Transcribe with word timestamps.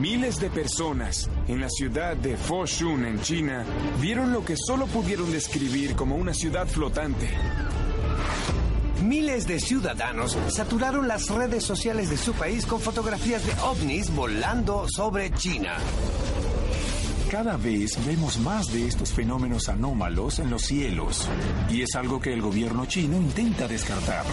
Miles 0.00 0.38
de 0.38 0.50
personas 0.50 1.30
en 1.48 1.58
la 1.58 1.70
ciudad 1.70 2.16
de 2.18 2.36
Foshun, 2.36 3.06
en 3.06 3.18
China, 3.22 3.64
vieron 3.98 4.30
lo 4.30 4.44
que 4.44 4.54
solo 4.54 4.86
pudieron 4.86 5.32
describir 5.32 5.96
como 5.96 6.16
una 6.16 6.34
ciudad 6.34 6.66
flotante. 6.66 7.30
Miles 9.02 9.46
de 9.46 9.58
ciudadanos 9.58 10.36
saturaron 10.48 11.08
las 11.08 11.30
redes 11.30 11.64
sociales 11.64 12.10
de 12.10 12.18
su 12.18 12.34
país 12.34 12.66
con 12.66 12.78
fotografías 12.78 13.46
de 13.46 13.52
ovnis 13.62 14.14
volando 14.14 14.86
sobre 14.86 15.30
China. 15.32 15.78
Cada 17.30 17.56
vez 17.56 17.98
vemos 18.06 18.38
más 18.38 18.66
de 18.72 18.86
estos 18.86 19.12
fenómenos 19.12 19.70
anómalos 19.70 20.40
en 20.40 20.50
los 20.50 20.62
cielos, 20.62 21.26
y 21.70 21.80
es 21.80 21.94
algo 21.94 22.20
que 22.20 22.34
el 22.34 22.42
gobierno 22.42 22.84
chino 22.84 23.16
intenta 23.16 23.66
descartar. 23.66 24.24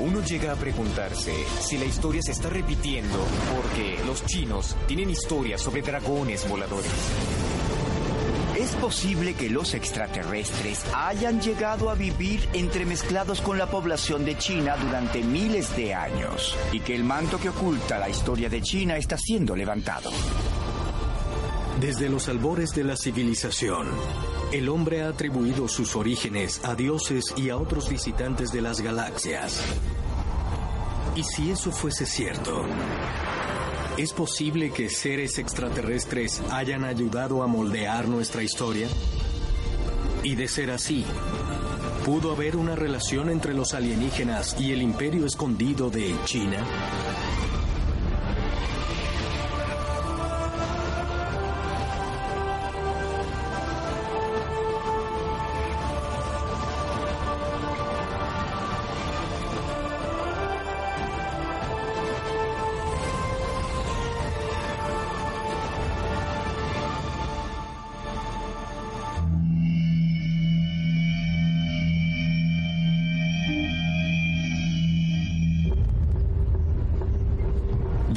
Uno 0.00 0.22
llega 0.22 0.52
a 0.52 0.56
preguntarse 0.56 1.32
si 1.60 1.76
la 1.76 1.84
historia 1.84 2.22
se 2.22 2.32
está 2.32 2.48
repitiendo 2.48 3.18
porque 3.54 3.98
los 4.06 4.24
chinos 4.24 4.74
tienen 4.86 5.10
historias 5.10 5.60
sobre 5.60 5.82
dragones 5.82 6.48
voladores. 6.48 6.90
¿Es 8.58 8.74
posible 8.76 9.34
que 9.34 9.50
los 9.50 9.74
extraterrestres 9.74 10.84
hayan 10.94 11.40
llegado 11.40 11.90
a 11.90 11.94
vivir 11.94 12.48
entremezclados 12.54 13.42
con 13.42 13.58
la 13.58 13.70
población 13.70 14.24
de 14.24 14.38
China 14.38 14.76
durante 14.76 15.22
miles 15.22 15.76
de 15.76 15.94
años 15.94 16.56
y 16.72 16.80
que 16.80 16.94
el 16.94 17.04
manto 17.04 17.38
que 17.38 17.50
oculta 17.50 17.98
la 17.98 18.08
historia 18.08 18.48
de 18.48 18.62
China 18.62 18.96
está 18.96 19.18
siendo 19.18 19.54
levantado? 19.54 20.10
Desde 21.78 22.08
los 22.08 22.28
albores 22.28 22.70
de 22.70 22.84
la 22.84 22.96
civilización, 22.96 23.86
el 24.52 24.68
hombre 24.68 25.02
ha 25.02 25.08
atribuido 25.08 25.68
sus 25.68 25.94
orígenes 25.94 26.60
a 26.64 26.74
dioses 26.74 27.32
y 27.36 27.50
a 27.50 27.56
otros 27.56 27.88
visitantes 27.88 28.50
de 28.50 28.60
las 28.60 28.80
galaxias. 28.80 29.62
Y 31.14 31.22
si 31.22 31.50
eso 31.50 31.70
fuese 31.70 32.04
cierto, 32.04 32.64
¿es 33.96 34.12
posible 34.12 34.70
que 34.70 34.88
seres 34.88 35.38
extraterrestres 35.38 36.42
hayan 36.50 36.84
ayudado 36.84 37.42
a 37.42 37.46
moldear 37.46 38.08
nuestra 38.08 38.42
historia? 38.42 38.88
Y 40.24 40.34
de 40.34 40.48
ser 40.48 40.70
así, 40.70 41.04
¿pudo 42.04 42.32
haber 42.32 42.56
una 42.56 42.74
relación 42.74 43.30
entre 43.30 43.54
los 43.54 43.72
alienígenas 43.74 44.60
y 44.60 44.72
el 44.72 44.82
imperio 44.82 45.26
escondido 45.26 45.90
de 45.90 46.14
China? 46.24 46.64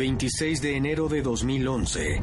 26 0.04 0.62
de 0.62 0.76
enero 0.76 1.08
de 1.08 1.22
2011, 1.22 2.22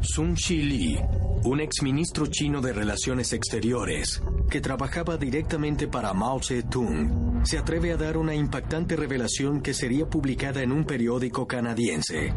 Sun 0.00 0.36
Li, 0.48 0.96
un 1.42 1.58
exministro 1.58 2.26
chino 2.26 2.60
de 2.60 2.72
Relaciones 2.72 3.32
Exteriores, 3.32 4.22
que 4.48 4.60
trabajaba 4.60 5.16
directamente 5.16 5.88
para 5.88 6.14
Mao 6.14 6.40
Zedong, 6.40 7.44
se 7.44 7.58
atreve 7.58 7.90
a 7.90 7.96
dar 7.96 8.16
una 8.16 8.32
impactante 8.36 8.94
revelación 8.94 9.60
que 9.60 9.74
sería 9.74 10.08
publicada 10.08 10.62
en 10.62 10.70
un 10.70 10.84
periódico 10.84 11.48
canadiense. 11.48 12.32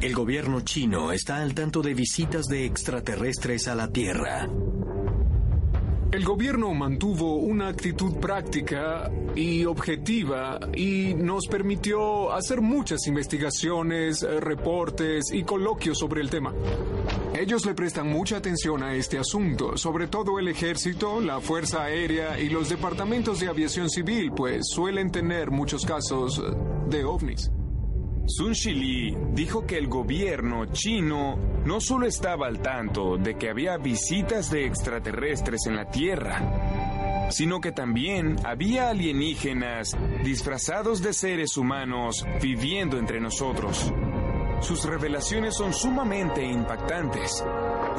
El 0.00 0.12
gobierno 0.12 0.62
chino 0.62 1.12
está 1.12 1.36
al 1.36 1.54
tanto 1.54 1.82
de 1.82 1.94
visitas 1.94 2.46
de 2.46 2.66
extraterrestres 2.66 3.68
a 3.68 3.76
la 3.76 3.86
Tierra. 3.86 4.48
El 6.12 6.26
gobierno 6.26 6.74
mantuvo 6.74 7.36
una 7.36 7.68
actitud 7.68 8.16
práctica 8.16 9.10
y 9.34 9.64
objetiva 9.64 10.60
y 10.74 11.14
nos 11.14 11.46
permitió 11.46 12.34
hacer 12.34 12.60
muchas 12.60 13.06
investigaciones, 13.06 14.20
reportes 14.20 15.32
y 15.32 15.42
coloquios 15.42 15.98
sobre 15.98 16.20
el 16.20 16.28
tema. 16.28 16.52
Ellos 17.34 17.64
le 17.64 17.72
prestan 17.72 18.08
mucha 18.08 18.36
atención 18.36 18.82
a 18.82 18.94
este 18.94 19.18
asunto, 19.18 19.78
sobre 19.78 20.06
todo 20.06 20.38
el 20.38 20.48
ejército, 20.48 21.18
la 21.18 21.40
Fuerza 21.40 21.84
Aérea 21.84 22.38
y 22.38 22.50
los 22.50 22.68
departamentos 22.68 23.40
de 23.40 23.48
aviación 23.48 23.88
civil, 23.88 24.32
pues 24.36 24.66
suelen 24.68 25.10
tener 25.10 25.50
muchos 25.50 25.86
casos 25.86 26.42
de 26.90 27.04
ovnis. 27.04 27.50
Sun 28.34 28.52
Shili 28.54 29.14
dijo 29.34 29.66
que 29.66 29.76
el 29.76 29.88
gobierno 29.88 30.64
chino 30.72 31.36
no 31.66 31.80
solo 31.82 32.06
estaba 32.06 32.46
al 32.46 32.60
tanto 32.60 33.18
de 33.18 33.34
que 33.34 33.50
había 33.50 33.76
visitas 33.76 34.50
de 34.50 34.64
extraterrestres 34.64 35.66
en 35.66 35.76
la 35.76 35.90
Tierra, 35.90 37.28
sino 37.30 37.60
que 37.60 37.72
también 37.72 38.36
había 38.42 38.88
alienígenas 38.88 39.94
disfrazados 40.24 41.02
de 41.02 41.12
seres 41.12 41.58
humanos 41.58 42.24
viviendo 42.40 42.96
entre 42.96 43.20
nosotros. 43.20 43.92
Sus 44.62 44.82
revelaciones 44.86 45.54
son 45.54 45.74
sumamente 45.74 46.42
impactantes. 46.42 47.44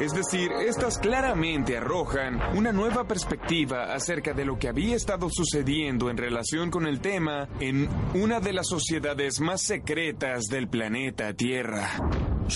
Es 0.00 0.12
decir, 0.12 0.50
estas 0.52 0.98
claramente 0.98 1.76
arrojan 1.76 2.40
una 2.56 2.72
nueva 2.72 3.04
perspectiva 3.04 3.94
acerca 3.94 4.32
de 4.32 4.44
lo 4.44 4.58
que 4.58 4.68
había 4.68 4.96
estado 4.96 5.28
sucediendo 5.30 6.10
en 6.10 6.16
relación 6.16 6.70
con 6.70 6.86
el 6.86 7.00
tema 7.00 7.48
en 7.60 7.88
una 8.14 8.40
de 8.40 8.52
las 8.52 8.68
sociedades 8.68 9.40
más 9.40 9.62
secretas 9.62 10.44
del 10.46 10.68
planeta 10.68 11.32
Tierra. 11.34 11.90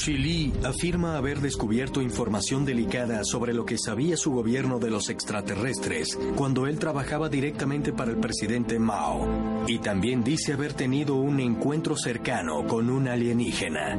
Li 0.06 0.52
afirma 0.64 1.16
haber 1.16 1.40
descubierto 1.40 2.02
información 2.02 2.64
delicada 2.64 3.24
sobre 3.24 3.54
lo 3.54 3.64
que 3.64 3.78
sabía 3.78 4.16
su 4.16 4.32
gobierno 4.32 4.78
de 4.78 4.90
los 4.90 5.08
extraterrestres 5.08 6.18
cuando 6.36 6.66
él 6.66 6.78
trabajaba 6.78 7.28
directamente 7.28 7.92
para 7.92 8.10
el 8.10 8.18
presidente 8.18 8.78
Mao. 8.78 9.64
Y 9.66 9.78
también 9.78 10.22
dice 10.24 10.52
haber 10.52 10.74
tenido 10.74 11.14
un 11.14 11.40
encuentro 11.40 11.96
cercano 11.96 12.66
con 12.66 12.90
un 12.90 13.08
alienígena. 13.08 13.98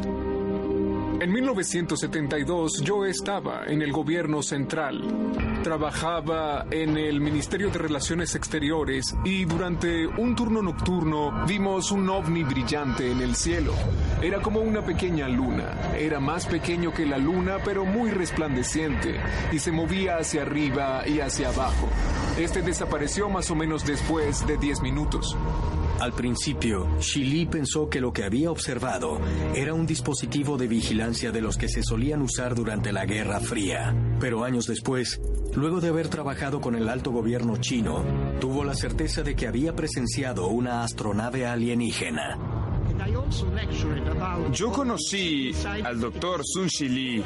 En 1.21 1.33
1972 1.33 2.81
yo 2.81 3.05
estaba 3.05 3.65
en 3.67 3.81
el 3.81 3.91
gobierno 3.91 4.41
central. 4.41 5.03
Trabajaba 5.63 6.65
en 6.71 6.95
el 6.95 7.19
Ministerio 7.19 7.69
de 7.69 7.77
Relaciones 7.77 8.35
Exteriores 8.35 9.13
y 9.25 9.43
durante 9.43 10.07
un 10.07 10.33
turno 10.33 10.61
nocturno 10.61 11.45
vimos 11.45 11.91
un 11.91 12.09
ovni 12.09 12.43
brillante 12.43 13.11
en 13.11 13.19
el 13.19 13.35
cielo. 13.35 13.73
Era 14.21 14.41
como 14.41 14.61
una 14.61 14.81
pequeña 14.81 15.27
luna. 15.27 15.91
Era 15.97 16.21
más 16.21 16.45
pequeño 16.45 16.93
que 16.93 17.05
la 17.05 17.17
luna 17.17 17.57
pero 17.65 17.83
muy 17.83 18.11
resplandeciente 18.11 19.19
y 19.51 19.59
se 19.59 19.73
movía 19.73 20.19
hacia 20.19 20.43
arriba 20.43 21.05
y 21.05 21.19
hacia 21.19 21.49
abajo. 21.49 21.89
Este 22.37 22.61
desapareció 22.61 23.27
más 23.27 23.51
o 23.51 23.55
menos 23.55 23.85
después 23.85 24.47
de 24.47 24.57
10 24.57 24.81
minutos. 24.83 25.35
Al 25.99 26.13
principio, 26.13 26.87
Shili 26.99 27.45
pensó 27.45 27.89
que 27.89 27.99
lo 27.99 28.13
que 28.13 28.23
había 28.23 28.51
observado 28.51 29.19
era 29.53 29.73
un 29.73 29.85
dispositivo 29.85 30.57
de 30.57 30.67
vigilancia 30.67 31.31
de 31.31 31.41
los 31.41 31.57
que 31.57 31.67
se 31.67 31.83
solían 31.83 32.21
usar 32.21 32.55
durante 32.55 32.91
la 32.91 33.05
Guerra 33.05 33.39
Fría. 33.39 33.95
Pero 34.19 34.43
años 34.43 34.65
después, 34.65 35.19
luego 35.55 35.81
de 35.81 35.89
haber 35.89 36.07
trabajado 36.07 36.61
con 36.61 36.75
el 36.75 36.87
alto 36.87 37.11
gobierno 37.11 37.57
chino, 37.57 38.03
tuvo 38.39 38.63
la 38.63 38.75
certeza 38.75 39.23
de 39.23 39.35
que 39.35 39.47
había 39.47 39.75
presenciado 39.75 40.47
una 40.47 40.83
astronave 40.83 41.45
alienígena. 41.45 42.58
Yo 44.51 44.71
conocí 44.71 45.51
al 45.83 45.99
doctor 45.99 46.41
Sun 46.43 46.67
Lee 46.89 47.23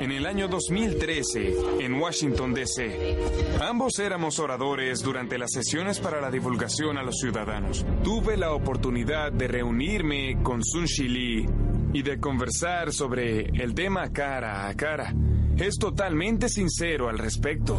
en 0.00 0.12
el 0.12 0.26
año 0.26 0.48
2013 0.48 1.54
en 1.80 1.94
Washington, 1.94 2.54
D.C. 2.54 3.18
Ambos 3.60 3.98
éramos 3.98 4.38
oradores 4.38 5.02
durante 5.02 5.38
las 5.38 5.52
sesiones 5.52 6.00
para 6.00 6.20
la 6.20 6.30
divulgación 6.30 6.98
a 6.98 7.02
los 7.02 7.18
ciudadanos. 7.18 7.84
Tuve 8.02 8.36
la 8.36 8.52
oportunidad 8.52 9.32
de 9.32 9.48
reunirme 9.48 10.42
con 10.42 10.64
Sun 10.64 10.84
Lee 10.84 11.46
y 11.92 12.02
de 12.02 12.18
conversar 12.18 12.92
sobre 12.92 13.42
el 13.62 13.74
tema 13.74 14.10
cara 14.12 14.68
a 14.68 14.74
cara. 14.74 15.14
Es 15.56 15.76
totalmente 15.78 16.48
sincero 16.48 17.08
al 17.08 17.18
respecto. 17.18 17.78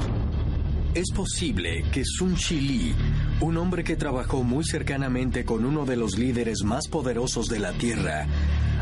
Es 0.93 1.11
posible 1.11 1.83
que 1.91 2.05
Sun 2.05 2.35
Lee 2.51 2.93
un 3.43 3.57
hombre 3.57 3.83
que 3.83 3.97
trabajó 3.97 4.41
muy 4.41 4.63
cercanamente 4.63 5.43
con 5.43 5.65
uno 5.65 5.85
de 5.85 5.97
los 5.97 6.17
líderes 6.17 6.63
más 6.63 6.87
poderosos 6.87 7.47
de 7.47 7.59
la 7.59 7.73
Tierra, 7.73 8.25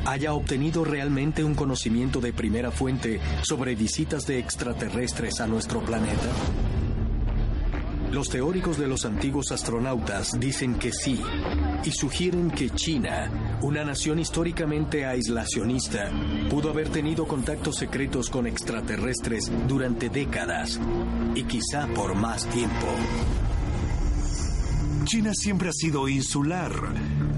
haya 0.06 0.34
obtenido 0.34 0.86
realmente 0.86 1.44
un 1.44 1.56
conocimiento 1.56 2.22
de 2.22 2.31
primera 2.31 2.69
fuente 2.69 3.19
sobre 3.42 3.74
visitas 3.74 4.28
de 4.28 4.38
extraterrestres 4.38 5.42
a 5.42 5.48
nuestro 5.48 5.81
planeta? 5.81 6.30
Los 8.12 8.30
teóricos 8.30 8.78
de 8.78 8.88
los 8.88 9.04
antiguos 9.06 9.52
astronautas 9.52 10.40
dicen 10.40 10.75
que 10.75 10.92
sí 10.92 11.19
y 11.84 11.92
sugieren 11.92 12.52
que 12.52 12.69
China, 12.69 13.58
una 13.63 13.84
nación 13.84 14.19
históricamente 14.19 15.08
aislacionista, 15.08 16.12
pudo 16.52 16.69
haber 16.69 16.90
tenido 16.90 17.25
contactos 17.25 17.78
secretos 17.78 18.30
con 18.30 18.46
extraterrestres 18.46 19.52
durante 19.68 20.10
décadas 20.10 20.80
y 21.34 21.46
quizá 21.46 21.88
por 21.96 22.13
más 22.13 22.46
tiempo. 22.48 22.88
China 25.06 25.33
siempre 25.33 25.69
ha 25.69 25.74
sido 25.74 26.07
insular. 26.07 26.71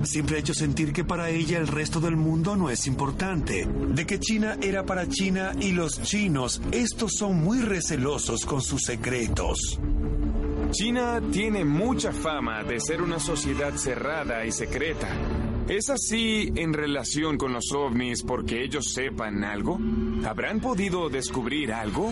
Siempre 0.03 0.35
ha 0.35 0.39
hecho 0.39 0.53
sentir 0.53 0.91
que 0.91 1.03
para 1.03 1.29
ella 1.29 1.57
el 1.57 1.67
resto 1.67 1.99
del 1.99 2.15
mundo 2.15 2.55
no 2.55 2.69
es 2.69 2.87
importante. 2.87 3.65
De 3.65 4.05
que 4.05 4.19
China 4.19 4.57
era 4.61 4.85
para 4.85 5.07
China 5.07 5.51
y 5.59 5.71
los 5.71 6.01
chinos, 6.01 6.61
estos 6.71 7.13
son 7.17 7.43
muy 7.43 7.61
recelosos 7.61 8.45
con 8.45 8.61
sus 8.61 8.81
secretos. 8.83 9.79
China 10.71 11.21
tiene 11.31 11.63
mucha 11.63 12.11
fama 12.11 12.63
de 12.63 12.79
ser 12.79 13.01
una 13.01 13.19
sociedad 13.19 13.75
cerrada 13.75 14.45
y 14.45 14.51
secreta. 14.51 15.07
¿Es 15.67 15.89
así 15.89 16.51
en 16.55 16.73
relación 16.73 17.37
con 17.37 17.53
los 17.53 17.71
ovnis 17.71 18.23
porque 18.23 18.63
ellos 18.63 18.91
sepan 18.93 19.43
algo? 19.43 19.79
¿Habrán 20.25 20.59
podido 20.59 21.09
descubrir 21.09 21.71
algo? 21.71 22.11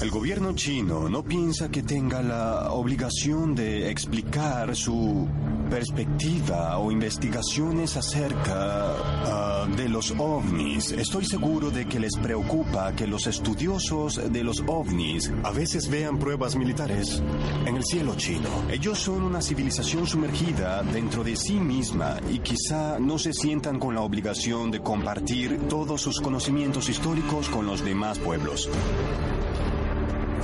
El 0.00 0.10
gobierno 0.10 0.54
chino 0.54 1.08
no 1.08 1.24
piensa 1.24 1.70
que 1.70 1.82
tenga 1.82 2.20
la 2.22 2.70
obligación 2.70 3.54
de 3.54 3.90
explicar 3.90 4.76
su 4.76 5.26
perspectiva 5.70 6.76
o 6.78 6.92
investigaciones 6.92 7.96
acerca 7.96 8.92
ah, 8.94 9.66
de 9.74 9.88
los 9.88 10.12
ovnis. 10.18 10.92
Estoy 10.92 11.24
seguro 11.24 11.70
de 11.70 11.86
que 11.86 11.98
les 11.98 12.14
preocupa 12.18 12.92
que 12.94 13.06
los 13.06 13.26
estudiosos 13.26 14.20
de 14.30 14.44
los 14.44 14.62
ovnis 14.66 15.32
a 15.42 15.50
veces 15.50 15.88
vean 15.88 16.18
pruebas 16.18 16.56
militares 16.56 17.22
en 17.66 17.76
el 17.76 17.84
cielo 17.84 18.16
chino. 18.16 18.50
Ellos 18.70 18.98
son 18.98 19.22
una 19.22 19.40
civilización 19.40 20.06
sumergida 20.06 20.82
dentro 20.82 21.24
de 21.24 21.36
sí 21.36 21.54
misma 21.54 22.18
y 22.30 22.40
quizá 22.40 22.98
no 22.98 23.18
se 23.18 23.32
sientan 23.32 23.78
con 23.78 23.94
la 23.94 24.02
obligación 24.02 24.70
de 24.70 24.82
compartir 24.82 25.58
todos 25.68 26.02
sus 26.02 26.20
conocimientos 26.20 26.90
históricos 26.90 27.48
con 27.48 27.66
los 27.66 27.82
demás 27.82 28.18
pueblos. 28.18 28.68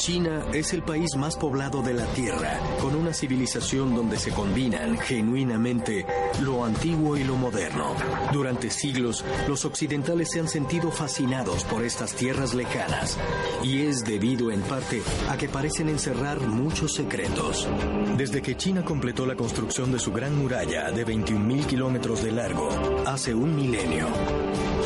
China 0.00 0.46
es 0.54 0.72
el 0.72 0.82
país 0.82 1.14
más 1.18 1.36
poblado 1.36 1.82
de 1.82 1.92
la 1.92 2.06
Tierra, 2.06 2.58
con 2.80 2.94
una 2.94 3.12
civilización 3.12 3.94
donde 3.94 4.16
se 4.16 4.30
combinan 4.30 4.96
genuinamente 4.96 6.06
lo 6.40 6.64
antiguo 6.64 7.18
y 7.18 7.24
lo 7.24 7.36
moderno. 7.36 7.94
Durante 8.32 8.70
siglos, 8.70 9.22
los 9.46 9.66
occidentales 9.66 10.30
se 10.32 10.40
han 10.40 10.48
sentido 10.48 10.90
fascinados 10.90 11.64
por 11.64 11.84
estas 11.84 12.14
tierras 12.14 12.54
lejanas, 12.54 13.18
y 13.62 13.82
es 13.82 14.02
debido 14.02 14.50
en 14.50 14.62
parte 14.62 15.02
a 15.28 15.36
que 15.36 15.50
parecen 15.50 15.90
encerrar 15.90 16.40
muchos 16.40 16.94
secretos. 16.94 17.68
Desde 18.16 18.40
que 18.40 18.56
China 18.56 18.82
completó 18.82 19.26
la 19.26 19.36
construcción 19.36 19.92
de 19.92 19.98
su 19.98 20.12
gran 20.12 20.34
muralla 20.34 20.90
de 20.92 21.06
21.000 21.06 21.66
kilómetros 21.66 22.22
de 22.22 22.32
largo, 22.32 22.70
hace 23.04 23.34
un 23.34 23.54
milenio, 23.54 24.06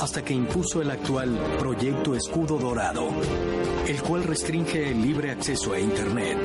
hasta 0.02 0.24
que 0.24 0.34
impuso 0.34 0.82
el 0.82 0.90
actual 0.90 1.38
Proyecto 1.60 2.16
Escudo 2.16 2.58
Dorado, 2.58 3.10
el 3.86 4.02
cual 4.02 4.24
restringe 4.24 4.90
el 4.90 5.03
libre 5.04 5.30
acceso 5.30 5.74
a 5.74 5.78
Internet. 5.78 6.38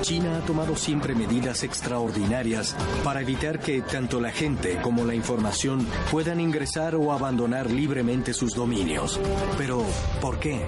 China 0.00 0.36
ha 0.36 0.40
tomado 0.46 0.76
siempre 0.76 1.14
medidas 1.14 1.64
extraordinarias 1.64 2.76
para 3.02 3.20
evitar 3.20 3.58
que 3.58 3.82
tanto 3.82 4.20
la 4.20 4.30
gente 4.30 4.80
como 4.80 5.04
la 5.04 5.14
información 5.14 5.84
puedan 6.12 6.40
ingresar 6.40 6.94
o 6.94 7.12
abandonar 7.12 7.68
libremente 7.68 8.32
sus 8.32 8.54
dominios. 8.54 9.18
Pero, 9.58 9.84
¿por 10.20 10.38
qué? 10.38 10.64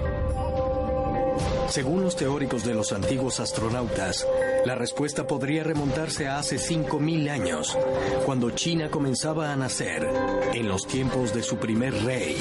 Según 1.69 2.02
los 2.02 2.17
teóricos 2.17 2.64
de 2.64 2.75
los 2.75 2.93
antiguos 2.93 3.38
astronautas, 3.38 4.26
la 4.64 4.75
respuesta 4.75 5.26
podría 5.26 5.62
remontarse 5.62 6.26
a 6.26 6.38
hace 6.38 6.56
5.000 6.56 7.31
años, 7.31 7.76
cuando 8.25 8.50
China 8.50 8.90
comenzaba 8.90 9.52
a 9.52 9.56
nacer, 9.56 10.08
en 10.55 10.69
los 10.69 10.87
tiempos 10.87 11.32
de 11.35 11.43
su 11.43 11.58
primer 11.58 11.94
rey, 12.05 12.37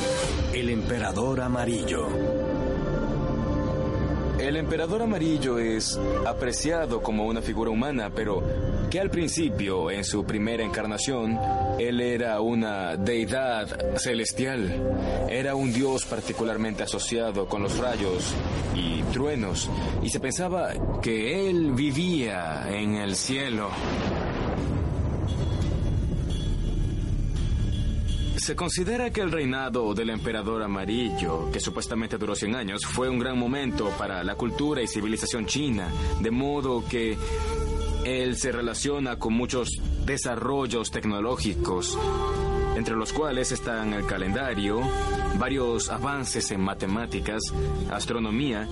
el 0.54 0.70
emperador 0.70 1.42
amarillo. 1.42 2.08
El 4.48 4.56
emperador 4.56 5.02
amarillo 5.02 5.60
es 5.60 6.00
apreciado 6.26 7.04
como 7.04 7.26
una 7.26 7.42
figura 7.42 7.70
humana, 7.70 8.10
pero 8.16 8.42
que 8.90 8.98
al 8.98 9.10
principio, 9.10 9.92
en 9.92 10.06
su 10.06 10.24
primera 10.24 10.64
encarnación, 10.64 11.38
él 11.78 12.00
era 12.00 12.40
una 12.40 12.96
deidad 12.96 13.98
celestial. 13.98 15.28
Era 15.30 15.54
un 15.54 15.74
dios 15.74 16.06
particularmente 16.06 16.82
asociado 16.82 17.46
con 17.46 17.62
los 17.62 17.78
rayos 17.78 18.34
y 18.74 19.02
truenos, 19.12 19.70
y 20.02 20.10
se 20.10 20.22
pensaba 20.22 20.72
que 21.02 21.50
él 21.50 21.74
vivía 21.74 22.70
en 22.70 22.96
el 22.96 23.18
cielo. 23.18 23.70
Se 28.48 28.56
considera 28.56 29.10
que 29.10 29.20
el 29.20 29.30
reinado 29.30 29.94
del 29.94 30.10
emperador 30.10 30.64
amarillo, 30.64 31.52
que 31.52 31.60
supuestamente 31.60 32.18
duró 32.18 32.34
100 32.34 32.56
años, 32.56 32.86
fue 32.86 33.10
un 33.10 33.20
gran 33.20 33.38
momento 33.38 33.90
para 33.98 34.24
la 34.24 34.36
cultura 34.36 34.82
y 34.82 34.88
civilización 34.88 35.46
china, 35.46 35.92
de 36.22 36.32
modo 36.32 36.82
que 36.88 37.18
él 38.06 38.38
se 38.38 38.54
relaciona 38.54 39.20
con 39.20 39.34
muchos 39.34 39.68
desarrollos 40.06 40.92
tecnológicos, 40.92 42.00
entre 42.78 42.96
los 42.96 43.12
cuales 43.12 43.52
están 43.52 43.92
el 43.92 44.06
calendario, 44.06 44.80
varios 45.38 45.90
avances 45.90 46.50
en 46.52 46.62
matemáticas, 46.62 47.42
astronomía, 47.92 48.66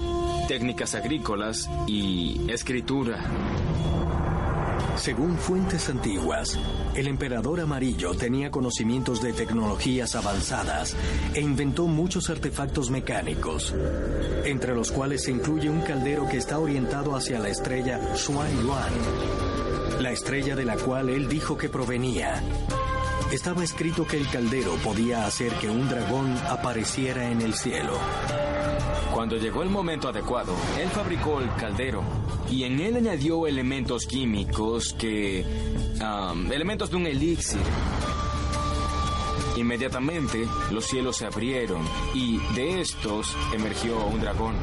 técnicas 0.47 0.95
agrícolas 0.95 1.69
y 1.85 2.49
escritura. 2.49 3.19
Según 5.05 5.37
fuentes 5.37 5.87
antiguas, 5.87 6.57
el 6.95 7.07
emperador 7.07 7.59
amarillo 7.59 8.15
tenía 8.15 8.49
conocimientos 8.49 9.21
de 9.21 9.33
tecnologías 9.33 10.15
avanzadas 10.15 10.97
e 11.35 11.41
inventó 11.41 11.85
muchos 11.85 12.31
artefactos 12.31 12.89
mecánicos, 12.89 13.75
entre 14.45 14.73
los 14.73 14.91
cuales 14.91 15.25
se 15.25 15.31
incluye 15.31 15.69
un 15.69 15.81
caldero 15.81 16.27
que 16.27 16.37
está 16.37 16.57
orientado 16.57 17.15
hacia 17.15 17.37
la 17.37 17.49
estrella 17.49 17.99
Xuan 18.15 18.49
Yuan, 18.63 20.01
la 20.01 20.11
estrella 20.11 20.55
de 20.55 20.65
la 20.65 20.75
cual 20.75 21.09
él 21.09 21.29
dijo 21.29 21.55
que 21.55 21.69
provenía. 21.69 22.41
Estaba 23.31 23.63
escrito 23.63 24.05
que 24.05 24.17
el 24.17 24.27
caldero 24.29 24.75
podía 24.83 25.25
hacer 25.25 25.51
que 25.53 25.69
un 25.69 25.89
dragón 25.89 26.37
apareciera 26.47 27.29
en 27.29 27.41
el 27.41 27.53
cielo. 27.55 27.97
Cuando 29.13 29.35
llegó 29.37 29.63
el 29.63 29.69
momento 29.69 30.09
adecuado, 30.09 30.53
él 30.79 30.87
fabricó 30.89 31.39
el 31.41 31.53
caldero 31.55 32.03
y 32.49 32.63
en 32.63 32.79
él 32.79 32.95
añadió 32.97 33.47
elementos 33.47 34.05
químicos 34.05 34.93
que... 34.93 35.43
elementos 36.51 36.91
de 36.91 36.95
un 36.97 37.07
elixir. 37.07 37.61
Inmediatamente 39.57 40.47
los 40.71 40.85
cielos 40.85 41.17
se 41.17 41.25
abrieron 41.25 41.81
y 42.13 42.37
de 42.53 42.81
estos 42.81 43.35
emergió 43.53 44.05
un 44.05 44.21
dragón. 44.21 44.53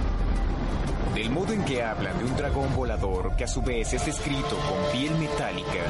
Del 1.14 1.30
modo 1.30 1.52
en 1.52 1.64
que 1.64 1.82
hablan 1.82 2.18
de 2.18 2.24
un 2.24 2.36
dragón 2.36 2.74
volador 2.74 3.36
que 3.36 3.44
a 3.44 3.48
su 3.48 3.60
vez 3.60 3.92
es 3.92 4.08
escrito 4.08 4.56
con 4.56 4.92
piel 4.92 5.14
metálica, 5.18 5.84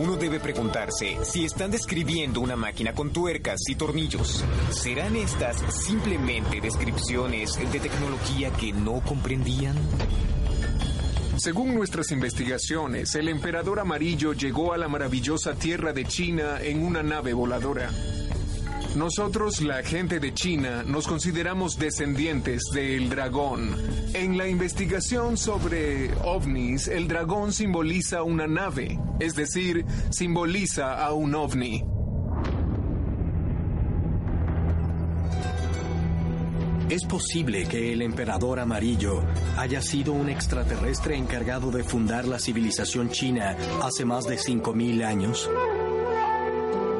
uno 0.00 0.16
debe 0.16 0.40
preguntarse 0.40 1.18
si 1.22 1.44
están 1.44 1.70
describiendo 1.70 2.40
una 2.40 2.56
máquina 2.56 2.92
con 2.92 3.12
tuercas 3.12 3.60
y 3.68 3.76
tornillos. 3.76 4.44
¿Serán 4.70 5.14
estas 5.14 5.56
simplemente 5.84 6.60
descripciones 6.60 7.56
de 7.56 7.78
tecnología 7.78 8.50
que 8.50 8.72
no 8.72 9.00
comprendían? 9.02 9.76
Según 11.36 11.74
nuestras 11.74 12.10
investigaciones, 12.10 13.14
el 13.14 13.28
emperador 13.28 13.78
amarillo 13.78 14.32
llegó 14.32 14.72
a 14.72 14.78
la 14.78 14.88
maravillosa 14.88 15.54
tierra 15.54 15.92
de 15.92 16.04
China 16.04 16.58
en 16.60 16.84
una 16.84 17.02
nave 17.02 17.34
voladora. 17.34 17.90
Nosotros, 18.96 19.60
la 19.60 19.82
gente 19.82 20.20
de 20.20 20.32
China, 20.34 20.84
nos 20.86 21.08
consideramos 21.08 21.78
descendientes 21.78 22.62
del 22.72 23.08
dragón. 23.08 23.74
En 24.12 24.38
la 24.38 24.46
investigación 24.46 25.36
sobre 25.36 26.14
ovnis, 26.22 26.86
el 26.86 27.08
dragón 27.08 27.52
simboliza 27.52 28.22
una 28.22 28.46
nave, 28.46 29.00
es 29.18 29.34
decir, 29.34 29.84
simboliza 30.10 31.04
a 31.04 31.12
un 31.12 31.34
ovni. 31.34 31.82
Es 36.88 37.04
posible 37.04 37.66
que 37.66 37.92
el 37.92 38.02
emperador 38.02 38.60
amarillo 38.60 39.24
haya 39.56 39.82
sido 39.82 40.12
un 40.12 40.28
extraterrestre 40.28 41.16
encargado 41.16 41.72
de 41.72 41.82
fundar 41.82 42.26
la 42.26 42.38
civilización 42.38 43.10
china 43.10 43.56
hace 43.82 44.04
más 44.04 44.26
de 44.26 44.36
5.000 44.36 45.04
años. 45.04 45.50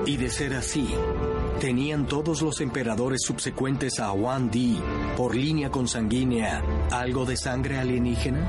Y 0.06 0.16
de 0.16 0.28
ser 0.28 0.54
así, 0.54 0.88
¿tenían 1.60 2.06
todos 2.06 2.42
los 2.42 2.60
emperadores 2.60 3.22
subsecuentes 3.22 4.00
a 4.00 4.12
Wang 4.12 4.50
Di 4.50 4.78
por 5.16 5.34
línea 5.34 5.70
consanguínea 5.70 6.62
algo 6.90 7.24
de 7.24 7.36
sangre 7.36 7.78
alienígena? 7.78 8.48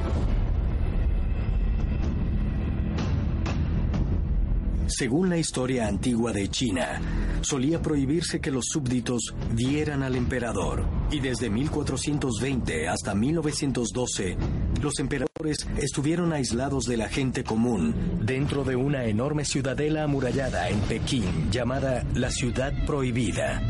Según 4.88 5.30
la 5.30 5.38
historia 5.38 5.88
antigua 5.88 6.32
de 6.32 6.48
China, 6.48 7.02
solía 7.42 7.82
prohibirse 7.82 8.40
que 8.40 8.52
los 8.52 8.66
súbditos 8.72 9.34
vieran 9.52 10.04
al 10.04 10.16
emperador, 10.16 10.86
y 11.12 11.20
desde 11.20 11.50
1420 11.50 12.88
hasta 12.88 13.16
1912, 13.16 14.38
los 14.82 15.00
emperadores 15.00 15.35
estuvieron 15.46 16.34
aislados 16.34 16.86
de 16.86 16.98
la 16.98 17.10
gente 17.10 17.44
común 17.44 17.96
dentro 18.22 18.64
de 18.64 18.76
una 18.76 19.06
enorme 19.06 19.46
ciudadela 19.46 20.04
amurallada 20.04 20.70
en 20.70 20.80
Pekín 20.82 21.52
llamada 21.52 22.04
la 22.14 22.32
Ciudad 22.32 22.74
Prohibida. 22.86 23.62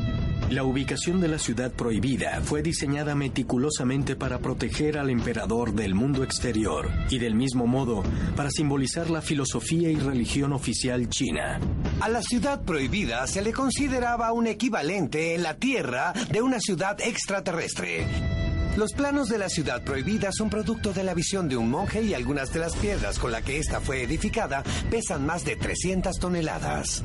La 0.50 0.64
ubicación 0.64 1.22
de 1.22 1.28
la 1.28 1.40
ciudad 1.40 1.72
prohibida 1.72 2.40
fue 2.44 2.62
diseñada 2.62 3.16
meticulosamente 3.16 4.16
para 4.16 4.38
proteger 4.38 5.00
al 5.00 5.10
emperador 5.10 5.74
del 5.74 5.96
mundo 5.96 6.24
exterior 6.24 6.92
y 7.10 7.18
del 7.18 7.34
mismo 7.34 7.66
modo 7.66 8.04
para 8.36 8.52
simbolizar 8.52 9.10
la 9.10 9.24
filosofía 9.24 9.90
y 9.90 9.96
religión 9.96 10.54
oficial 10.54 11.10
china. 11.10 11.60
A 12.00 12.10
la 12.10 12.22
ciudad 12.22 12.62
prohibida 12.64 13.26
se 13.26 13.42
le 13.42 13.54
consideraba 13.54 14.32
un 14.34 14.46
equivalente 14.46 15.34
en 15.34 15.42
la 15.42 15.56
Tierra 15.56 16.14
de 16.32 16.44
una 16.44 16.60
ciudad 16.60 17.02
extraterrestre. 17.02 18.35
Los 18.78 18.92
planos 18.92 19.30
de 19.30 19.38
la 19.38 19.48
ciudad 19.48 19.84
prohibida 19.86 20.32
son 20.34 20.50
producto 20.50 20.92
de 20.92 21.06
la 21.06 21.14
visión 21.14 21.48
de 21.48 21.56
un 21.56 21.72
monje 21.72 22.02
y 22.02 22.14
algunas 22.14 22.52
de 22.52 22.60
las 22.60 22.76
piedras 22.76 23.20
con 23.20 23.32
las 23.32 23.42
que 23.42 23.58
esta 23.58 23.80
fue 23.80 24.04
edificada 24.04 24.64
pesan 24.92 25.26
más 25.26 25.46
de 25.46 25.56
300 25.56 26.20
toneladas. 26.20 27.02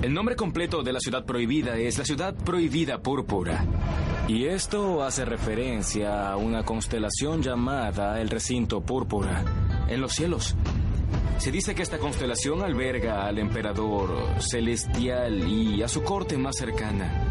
El 0.00 0.14
nombre 0.14 0.36
completo 0.36 0.82
de 0.82 0.94
la 0.94 1.00
ciudad 1.00 1.26
prohibida 1.26 1.76
es 1.76 1.98
la 1.98 2.04
ciudad 2.06 2.34
prohibida 2.34 3.02
púrpura. 3.02 3.62
Y 4.26 4.46
esto 4.46 5.02
hace 5.02 5.26
referencia 5.26 6.30
a 6.30 6.38
una 6.38 6.64
constelación 6.64 7.42
llamada 7.42 8.18
el 8.18 8.30
recinto 8.30 8.80
púrpura 8.80 9.44
en 9.88 10.00
los 10.00 10.12
cielos. 10.12 10.56
Se 11.36 11.52
dice 11.52 11.74
que 11.74 11.82
esta 11.82 11.98
constelación 11.98 12.62
alberga 12.62 13.26
al 13.26 13.38
emperador 13.38 14.40
celestial 14.40 15.46
y 15.46 15.82
a 15.82 15.88
su 15.88 16.02
corte 16.02 16.38
más 16.38 16.56
cercana. 16.56 17.25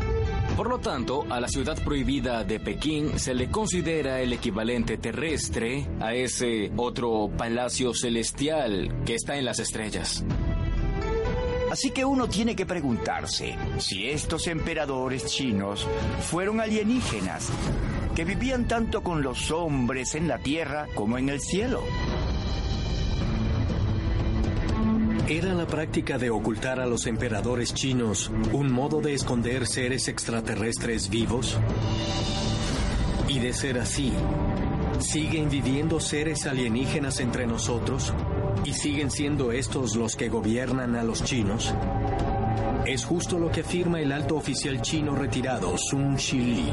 Por 0.55 0.69
lo 0.69 0.79
tanto, 0.79 1.25
a 1.29 1.41
la 1.41 1.49
ciudad 1.49 1.77
prohibida 1.83 2.45
de 2.45 2.61
Pekín 2.61 3.19
se 3.19 3.33
le 3.33 3.51
considera 3.51 4.21
el 4.21 4.31
equivalente 4.31 4.97
terrestre 4.97 5.85
a 5.99 6.13
ese 6.13 6.71
otro 6.77 7.29
palacio 7.37 7.93
celestial 7.93 9.03
que 9.05 9.15
está 9.15 9.35
en 9.35 9.43
las 9.43 9.59
estrellas. 9.59 10.23
Así 11.69 11.91
que 11.91 12.05
uno 12.05 12.29
tiene 12.29 12.55
que 12.55 12.65
preguntarse 12.65 13.57
si 13.79 14.07
estos 14.07 14.47
emperadores 14.47 15.25
chinos 15.25 15.85
fueron 16.21 16.61
alienígenas 16.61 17.49
que 18.15 18.23
vivían 18.23 18.65
tanto 18.65 19.03
con 19.03 19.21
los 19.21 19.51
hombres 19.51 20.15
en 20.15 20.29
la 20.29 20.37
tierra 20.37 20.87
como 20.95 21.17
en 21.17 21.27
el 21.27 21.41
cielo. 21.41 21.83
¿Era 25.27 25.55
la 25.55 25.65
práctica 25.65 26.19
de 26.19 26.29
ocultar 26.29 26.79
a 26.79 26.85
los 26.85 27.07
emperadores 27.07 27.73
chinos 27.73 28.31
un 28.53 28.71
modo 28.71 29.01
de 29.01 29.15
esconder 29.15 29.65
seres 29.65 30.07
extraterrestres 30.07 31.09
vivos? 31.09 31.57
Y 33.27 33.39
de 33.39 33.51
ser 33.51 33.79
así, 33.79 34.13
¿siguen 34.99 35.49
viviendo 35.49 35.99
seres 35.99 36.45
alienígenas 36.45 37.19
entre 37.21 37.47
nosotros? 37.47 38.13
¿Y 38.65 38.73
siguen 38.73 39.09
siendo 39.09 39.51
estos 39.51 39.95
los 39.95 40.15
que 40.15 40.29
gobiernan 40.29 40.95
a 40.95 41.03
los 41.03 41.23
chinos? 41.23 41.73
Es 42.85 43.03
justo 43.03 43.39
lo 43.39 43.51
que 43.51 43.61
afirma 43.61 43.99
el 44.01 44.11
alto 44.11 44.35
oficial 44.35 44.79
chino 44.83 45.15
retirado 45.15 45.75
Sun 45.75 46.17
Shili. 46.17 46.71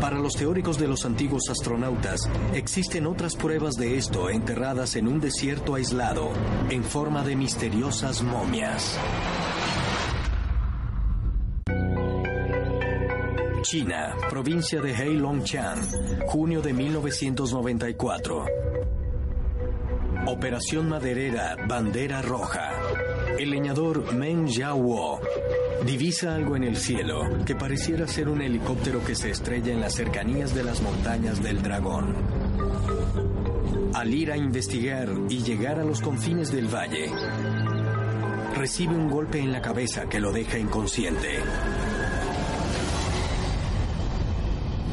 Para 0.00 0.18
los 0.18 0.34
teóricos 0.34 0.78
de 0.78 0.88
los 0.88 1.04
antiguos 1.04 1.48
astronautas, 1.50 2.20
existen 2.54 3.06
otras 3.06 3.34
pruebas 3.34 3.74
de 3.76 3.96
esto 3.96 4.28
enterradas 4.28 4.94
en 4.96 5.08
un 5.08 5.20
desierto 5.20 5.74
aislado, 5.74 6.30
en 6.70 6.84
forma 6.84 7.24
de 7.24 7.34
misteriosas 7.34 8.22
momias. 8.22 8.98
China, 13.62 14.14
provincia 14.30 14.80
de 14.80 14.94
Heilongjiang, 14.94 15.80
junio 16.26 16.62
de 16.62 16.72
1994. 16.72 18.44
Operación 20.26 20.88
maderera 20.88 21.56
Bandera 21.66 22.22
Roja. 22.22 22.70
El 23.38 23.50
leñador 23.50 24.14
Meng 24.14 24.46
Jiawo 24.48 25.20
divisa 25.84 26.34
algo 26.34 26.56
en 26.56 26.64
el 26.64 26.76
cielo 26.76 27.44
que 27.44 27.54
pareciera 27.54 28.06
ser 28.06 28.28
un 28.28 28.40
helicóptero 28.40 29.04
que 29.04 29.14
se 29.14 29.30
estrella 29.30 29.72
en 29.72 29.80
las 29.80 29.94
cercanías 29.94 30.54
de 30.54 30.64
las 30.64 30.80
montañas 30.80 31.42
del 31.42 31.62
dragón. 31.62 32.14
Al 33.94 34.14
ir 34.14 34.32
a 34.32 34.36
investigar 34.36 35.08
y 35.28 35.42
llegar 35.42 35.78
a 35.78 35.84
los 35.84 36.00
confines 36.00 36.50
del 36.50 36.66
valle, 36.74 37.10
recibe 38.56 38.94
un 38.94 39.10
golpe 39.10 39.38
en 39.38 39.52
la 39.52 39.60
cabeza 39.60 40.08
que 40.08 40.20
lo 40.20 40.32
deja 40.32 40.58
inconsciente. 40.58 41.40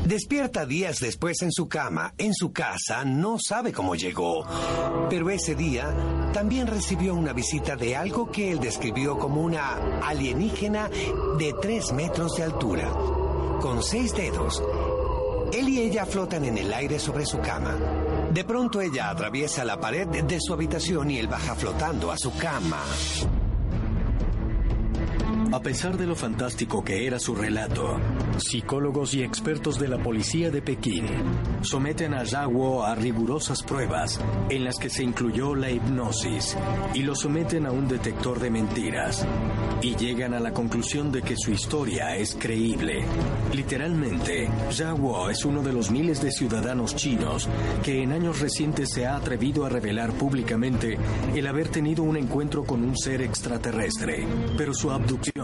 Despierta 0.05 0.65
días 0.65 0.99
después 0.99 1.41
en 1.43 1.51
su 1.53 1.69
cama, 1.69 2.13
en 2.17 2.33
su 2.33 2.51
casa, 2.51 3.05
no 3.05 3.37
sabe 3.39 3.71
cómo 3.71 3.95
llegó. 3.95 4.45
Pero 5.09 5.29
ese 5.29 5.55
día 5.55 5.95
también 6.33 6.67
recibió 6.67 7.15
una 7.15 7.31
visita 7.31 7.77
de 7.77 7.95
algo 7.95 8.29
que 8.29 8.51
él 8.51 8.59
describió 8.59 9.17
como 9.17 9.41
una 9.41 9.75
alienígena 10.05 10.89
de 11.37 11.53
tres 11.61 11.93
metros 11.93 12.35
de 12.35 12.43
altura, 12.43 12.91
con 13.61 13.81
seis 13.81 14.13
dedos. 14.13 14.61
Él 15.53 15.69
y 15.69 15.79
ella 15.79 16.05
flotan 16.05 16.43
en 16.43 16.57
el 16.57 16.73
aire 16.73 16.99
sobre 16.99 17.25
su 17.25 17.39
cama. 17.39 17.77
De 18.33 18.43
pronto 18.43 18.81
ella 18.81 19.09
atraviesa 19.09 19.63
la 19.63 19.79
pared 19.79 20.07
de 20.07 20.41
su 20.41 20.53
habitación 20.53 21.11
y 21.11 21.19
él 21.19 21.27
baja 21.27 21.55
flotando 21.55 22.11
a 22.11 22.17
su 22.17 22.35
cama. 22.35 22.81
A 25.53 25.59
pesar 25.61 25.95
de 25.95 26.07
lo 26.07 26.15
fantástico 26.15 26.83
que 26.83 27.05
era 27.05 27.19
su 27.19 27.35
relato, 27.35 27.99
psicólogos 28.37 29.13
y 29.13 29.23
expertos 29.23 29.79
de 29.79 29.87
la 29.87 29.97
policía 29.97 30.51
de 30.51 30.61
Pekín 30.61 31.05
someten 31.61 32.13
a 32.13 32.25
Zhao 32.25 32.83
a 32.83 32.95
rigurosas 32.95 33.63
pruebas 33.63 34.19
en 34.49 34.63
las 34.63 34.77
que 34.77 34.89
se 34.89 35.03
incluyó 35.03 35.55
la 35.55 35.69
hipnosis 35.69 36.57
y 36.93 37.03
lo 37.03 37.15
someten 37.15 37.65
a 37.65 37.71
un 37.71 37.87
detector 37.87 38.39
de 38.39 38.49
mentiras 38.49 39.25
y 39.81 39.95
llegan 39.95 40.33
a 40.33 40.39
la 40.39 40.53
conclusión 40.53 41.11
de 41.11 41.21
que 41.21 41.35
su 41.35 41.51
historia 41.51 42.15
es 42.15 42.35
creíble. 42.35 43.03
Literalmente, 43.53 44.49
Zhao 44.71 45.29
es 45.29 45.45
uno 45.45 45.61
de 45.61 45.73
los 45.73 45.91
miles 45.91 46.21
de 46.21 46.31
ciudadanos 46.31 46.95
chinos 46.95 47.49
que 47.83 48.01
en 48.01 48.11
años 48.11 48.39
recientes 48.39 48.89
se 48.93 49.05
ha 49.05 49.15
atrevido 49.15 49.65
a 49.65 49.69
revelar 49.69 50.11
públicamente 50.13 50.97
el 51.35 51.47
haber 51.47 51.69
tenido 51.69 52.03
un 52.03 52.17
encuentro 52.17 52.63
con 52.63 52.83
un 52.83 52.97
ser 52.97 53.21
extraterrestre, 53.21 54.25
pero 54.57 54.73
su 54.73 54.91
abducción 54.91 55.43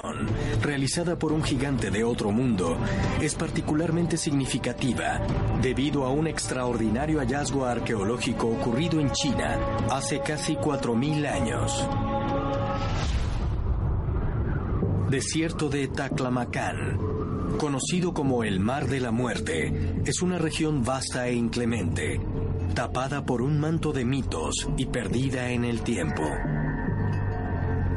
realizada 0.62 1.18
por 1.18 1.32
un 1.32 1.44
gigante 1.44 1.92
de 1.92 2.04
otro 2.04 2.32
mundo, 2.32 2.78
es 3.22 3.36
particularmente 3.36 4.18
significativa 4.18 5.22
debido 5.62 6.06
a 6.06 6.12
un 6.12 6.28
extraordinario 6.28 7.20
hallazgo 7.20 7.66
arqueológico 7.66 8.48
ocurrido 8.48 9.00
en 9.00 9.12
China 9.12 9.60
hace 9.92 10.20
casi 10.22 10.56
4.000 10.56 11.28
años. 11.28 11.88
Desierto 15.10 15.70
de 15.70 15.88
Taclamacán, 15.88 17.00
conocido 17.58 18.14
como 18.14 18.44
el 18.44 18.60
Mar 18.60 18.88
de 18.88 19.00
la 19.00 19.12
Muerte, 19.12 20.02
es 20.06 20.22
una 20.22 20.38
región 20.38 20.84
vasta 20.84 21.28
e 21.28 21.34
inclemente, 21.34 22.22
tapada 22.76 23.26
por 23.26 23.42
un 23.42 23.60
manto 23.60 23.92
de 23.92 24.06
mitos 24.06 24.70
y 24.78 24.86
perdida 24.86 25.50
en 25.50 25.66
el 25.66 25.82
tiempo. 25.82 26.24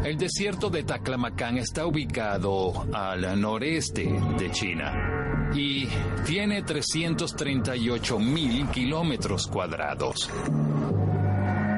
El 0.04 0.18
desierto 0.18 0.68
de 0.68 0.82
Taclamacán 0.82 1.58
está 1.58 1.86
ubicado 1.86 2.86
al 2.92 3.40
noreste 3.40 4.12
de 4.36 4.50
China 4.50 5.50
y 5.54 5.86
tiene 6.26 6.62
338 6.62 8.18
mil 8.18 8.66
kilómetros 8.68 9.46
cuadrados. 9.46 10.28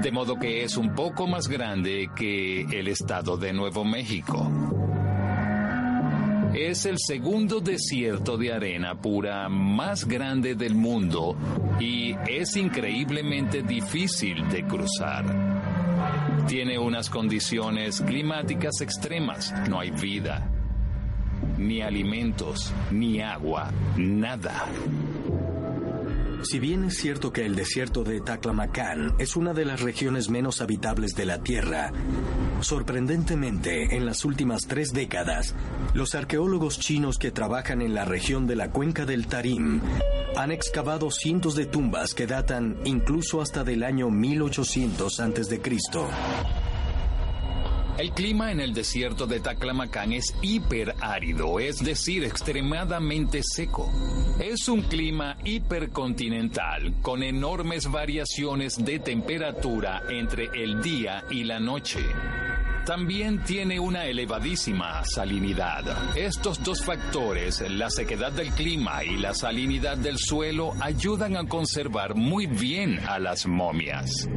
De 0.02 0.11
modo 0.11 0.38
que 0.38 0.64
es 0.64 0.78
un 0.78 0.95
poco 0.95 1.26
más 1.26 1.49
grande 1.49 2.09
que 2.16 2.62
el 2.62 2.88
estado 2.88 3.37
de 3.37 3.52
Nuevo 3.52 3.85
México. 3.85 4.50
Es 6.54 6.87
el 6.87 6.97
segundo 6.99 7.61
desierto 7.61 8.38
de 8.38 8.54
arena 8.54 8.95
pura 8.95 9.50
más 9.50 10.07
grande 10.07 10.54
del 10.54 10.75
mundo 10.75 11.37
y 11.78 12.14
es 12.26 12.57
increíblemente 12.57 13.62
difícil 13.62 14.49
de 14.49 14.64
cruzar. 14.64 15.44
Tiene 16.47 16.79
unas 16.79 17.09
condiciones 17.09 18.03
climáticas 18.03 18.81
extremas. 18.83 19.53
No 19.69 19.81
hay 19.81 19.91
vida, 19.91 20.47
ni 21.57 21.81
alimentos, 21.81 22.73
ni 22.91 23.21
agua, 23.21 23.71
nada. 23.97 24.67
Si 26.45 26.59
bien 26.59 26.85
es 26.85 26.99
cierto 26.99 27.33
que 27.33 27.47
el 27.47 27.55
desierto 27.57 28.05
de 28.05 28.21
Taclamacán 28.21 29.15
es 29.19 29.35
una 29.35 29.55
de 29.55 29.65
las 29.65 29.81
regiones 29.81 30.29
menos 30.29 30.61
habitables 30.61 31.15
de 31.15 31.25
la 31.25 31.39
Tierra, 31.43 31.91
sorprendentemente, 32.61 33.97
en 33.97 34.05
las 34.05 34.27
últimas 34.27 34.63
tres 34.69 34.93
décadas, 34.93 35.55
los 35.95 36.15
arqueólogos 36.15 36.79
chinos 36.79 37.19
que 37.19 37.31
trabajan 37.31 37.81
en 37.81 37.95
la 37.95 38.05
región 38.05 38.47
de 38.47 38.57
la 38.57 38.71
cuenca 38.71 39.07
del 39.07 39.27
Tarim 39.27 39.81
han 40.37 40.53
excavado 40.53 41.11
cientos 41.11 41.55
de 41.55 41.65
tumbas 41.65 42.13
que 42.13 42.27
datan 42.27 42.77
incluso 42.85 43.41
hasta 43.41 43.65
del 43.65 43.83
año 43.83 44.11
1800 44.11 45.21
a.C. 45.21 45.61
El 47.97 48.11
clima 48.11 48.51
en 48.51 48.59
el 48.59 48.75
desierto 48.75 49.27
de 49.27 49.39
Taclamacán 49.39 50.13
es 50.13 50.35
hiperárido, 50.43 51.61
es 51.61 51.79
decir, 51.79 52.25
extremadamente 52.25 53.41
seco. 53.43 53.89
Es 54.41 54.69
un 54.69 54.83
clima 54.83 55.37
hipercontinental, 55.45 56.95
con 57.03 57.23
enormes 57.23 57.89
variaciones 57.89 58.85
de 58.85 58.99
temperatura 58.99 60.03
entre 60.09 60.51
el 60.55 60.83
día 60.83 61.25
y 61.31 61.45
la 61.45 61.61
noche. 61.61 62.01
también 62.85 63.43
tiene 63.45 63.81
una 63.81 64.05
elevadísima 64.07 65.03
salinidad. 65.05 66.17
Estos 66.17 66.63
dos 66.63 66.85
factores, 66.85 67.63
la 67.71 67.89
sequedad 67.91 68.33
del 68.33 68.51
clima 68.51 69.03
y 69.05 69.17
la 69.17 69.35
salinidad 69.35 69.97
del 69.97 70.19
suelo, 70.19 70.75
ayudan 70.81 71.37
a 71.37 71.47
conservar 71.49 72.15
muy 72.15 72.47
bien 72.47 73.01
a 73.09 73.19
las 73.19 73.47
momias. 73.47 74.29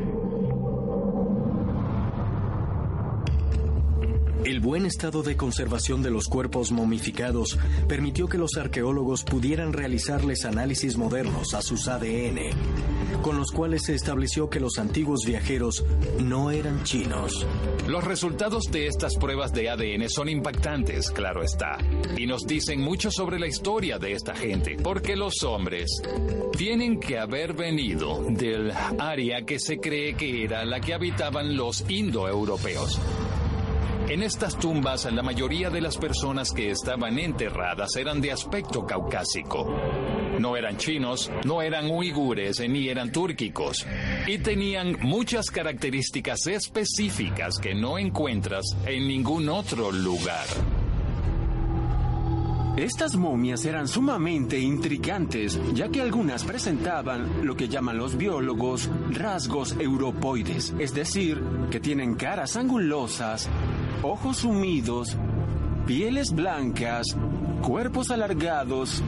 El 4.48 4.62
buen 4.62 4.86
estado 4.86 5.24
de 5.24 5.36
conservación 5.36 6.02
de 6.02 6.10
los 6.10 6.30
cuerpos 6.30 6.72
momificados 6.72 7.60
permitió 7.90 8.30
que 8.30 8.38
los 8.38 8.56
arqueólogos 8.56 9.26
pudieran 9.26 9.74
realizarles 9.74 10.46
análisis 10.46 10.96
modernos 10.96 11.54
a 11.54 11.62
sus 11.62 11.90
ADN, 11.90 12.40
con 13.22 13.36
los 13.36 13.52
cuales 13.52 13.84
se 13.84 13.94
estableció 13.94 14.50
que 14.50 14.62
los 14.62 14.78
antiguos 14.78 15.26
viajeros 15.26 15.84
no 16.24 16.50
eran 16.50 16.86
chinos. 16.86 17.46
Los 17.90 18.06
resultados 18.06 18.72
de 18.72 18.88
estas 18.88 19.18
pruebas 19.18 19.52
de 19.52 19.70
ADN 19.70 20.08
son 20.08 20.30
impactantes, 20.30 21.12
claro 21.12 21.44
está, 21.44 21.80
y 22.18 22.26
nos 22.26 22.48
dicen 22.48 22.80
mucho 22.80 23.12
sobre 23.12 23.40
la 23.40 23.48
historia 23.48 24.00
de 24.00 24.14
esta 24.14 24.34
gente, 24.34 24.78
porque 24.82 25.18
los 25.18 25.44
hombres 25.44 25.92
tienen 26.58 27.02
que 27.02 27.20
haber 27.20 27.52
venido 27.52 28.24
del 28.30 28.72
área 28.98 29.42
que 29.42 29.60
se 29.60 29.78
cree 29.78 30.14
que 30.14 30.46
era 30.46 30.64
la 30.64 30.80
que 30.80 30.94
habitaban 30.94 31.58
los 31.58 31.84
indoeuropeos. 31.90 32.98
En 34.10 34.24
estas 34.24 34.58
tumbas, 34.58 35.04
la 35.12 35.22
mayoría 35.22 35.70
de 35.70 35.82
las 35.82 35.98
personas 35.98 36.54
que 36.54 36.72
estaban 36.72 37.20
enterradas 37.20 37.94
eran 37.98 38.22
de 38.22 38.32
aspecto 38.32 38.86
caucásico. 38.86 39.68
No 40.40 40.56
eran 40.56 40.78
chinos, 40.78 41.30
no 41.44 41.62
eran 41.62 41.92
uigures 41.92 42.62
ni 42.70 42.88
eran 42.88 43.12
túrquicos. 43.12 43.86
Y 44.26 44.38
tenían 44.38 44.98
muchas 45.02 45.52
características 45.52 46.48
específicas 46.48 47.58
que 47.60 47.76
no 47.76 47.98
encuentras 47.98 48.78
en 48.86 49.10
ningún 49.10 49.50
otro 49.50 49.92
lugar. 49.92 50.46
Estas 52.78 53.16
momias 53.16 53.66
eran 53.66 53.88
sumamente 53.88 54.60
intrigantes, 54.60 55.60
ya 55.74 55.90
que 55.90 56.00
algunas 56.00 56.44
presentaban 56.44 57.44
lo 57.44 57.58
que 57.58 57.68
llaman 57.68 57.98
los 57.98 58.16
biólogos 58.16 58.88
rasgos 59.10 59.76
europoides, 59.80 60.76
es 60.78 60.94
decir, 60.94 61.42
que 61.72 61.80
tienen 61.80 62.14
caras 62.14 62.56
angulosas, 62.56 63.50
ojos 64.04 64.38
sumidos, 64.38 65.16
pieles 65.86 66.32
blancas, 66.34 67.08
cuerpos 67.62 68.12
alargados 68.12 69.04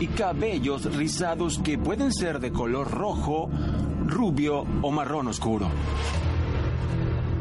y 0.00 0.06
cabellos 0.06 0.84
rizados 0.96 1.58
que 1.58 1.78
pueden 1.78 2.12
ser 2.12 2.40
de 2.40 2.52
color 2.52 2.90
rojo, 2.90 3.50
rubio 4.06 4.64
o 4.82 4.90
marrón 4.90 5.28
oscuro. 5.28 5.68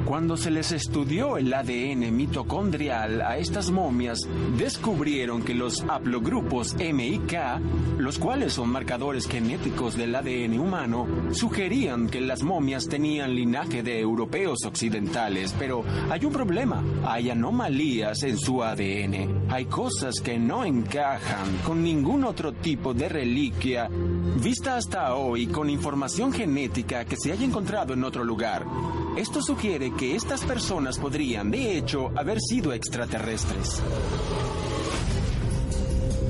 Cuando 0.08 0.38
se 0.38 0.52
les 0.52 0.72
estudió 0.72 1.38
el 1.38 1.54
ADN 1.54 2.16
mitocondrial 2.16 3.22
a 3.22 3.38
estas 3.38 3.72
momias, 3.72 4.20
descubrieron 4.58 5.44
que 5.44 5.54
los 5.54 5.84
haplogrupos 5.84 6.78
M 6.80 7.06
y 7.06 7.20
K, 7.20 7.60
los 7.98 8.18
cuales 8.18 8.54
son 8.54 8.70
marcadores 8.70 9.28
genéticos 9.28 9.98
del 9.98 10.16
ADN 10.16 10.60
humano, 10.60 11.06
sugerían 11.32 12.08
que 12.08 12.22
las 12.22 12.42
momias 12.42 12.88
tenían 12.88 13.36
linaje 13.36 13.84
de 13.84 14.00
europeos 14.00 14.64
occidentales, 14.66 15.54
pero 15.60 15.84
hay 16.10 16.24
un 16.24 16.32
problema, 16.32 16.82
hay 17.06 17.30
anomalías 17.30 18.24
en 18.24 18.38
su 18.38 18.64
ADN, 18.64 19.50
hay 19.50 19.66
cosas 19.66 20.22
que 20.22 20.40
no 20.40 20.64
encajan 20.64 21.58
con 21.66 21.84
ningún 21.84 22.24
otro 22.24 22.54
tipo 22.54 22.94
de 22.94 23.10
reliquia 23.10 23.90
vista 24.42 24.78
hasta 24.78 25.16
hoy 25.16 25.48
con 25.48 25.70
información 25.70 26.32
genética 26.32 27.04
que 27.04 27.18
se 27.18 27.34
haya 27.34 27.46
encontrado 27.46 27.94
en 27.94 28.06
otro 28.06 28.24
lugar. 28.24 28.66
Esto 29.18 29.42
sugiere 29.42 29.92
que 29.98 30.16
estas 30.16 30.44
personas 30.44 31.00
podrían, 31.00 31.50
de 31.50 31.76
hecho, 31.76 32.12
haber 32.16 32.40
sido 32.40 32.72
extraterrestres. 32.72 33.82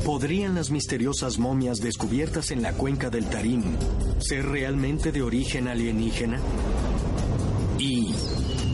¿Podrían 0.06 0.56
las 0.56 0.72
misteriosas 0.72 1.38
momias 1.38 1.80
descubiertas 1.80 2.50
en 2.52 2.62
la 2.62 2.72
cuenca 2.72 3.10
del 3.10 3.26
Tarim 3.26 3.64
ser 4.20 4.46
realmente 4.46 5.12
de 5.12 5.22
origen 5.22 5.68
alienígena? 5.68 6.40
Y 7.78 8.14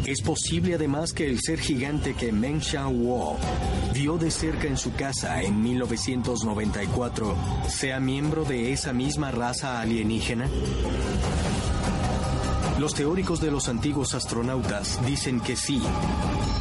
es 0.06 0.22
posible 0.22 0.76
además 0.76 1.12
que 1.12 1.28
el 1.28 1.40
ser 1.42 1.60
gigante 1.60 2.14
que 2.14 2.32
Meng 2.32 2.62
Xiao 2.62 3.36
vio 3.96 4.20
de 4.20 4.30
cerca 4.30 4.68
en 4.68 4.78
su 4.78 4.94
casa 4.94 5.42
en 5.42 5.60
1994 5.60 7.36
sea 7.68 8.00
miembro 8.00 8.46
de 8.46 8.74
esa 8.74 8.94
misma 8.94 9.32
raza 9.32 9.82
alienígena. 9.82 10.48
Los 12.80 12.96
teóricos 12.96 13.40
de 13.40 13.52
los 13.52 13.70
antiguos 13.70 14.16
astronautas 14.16 15.00
dicen 15.06 15.40
que 15.40 15.56
sí, 15.56 15.82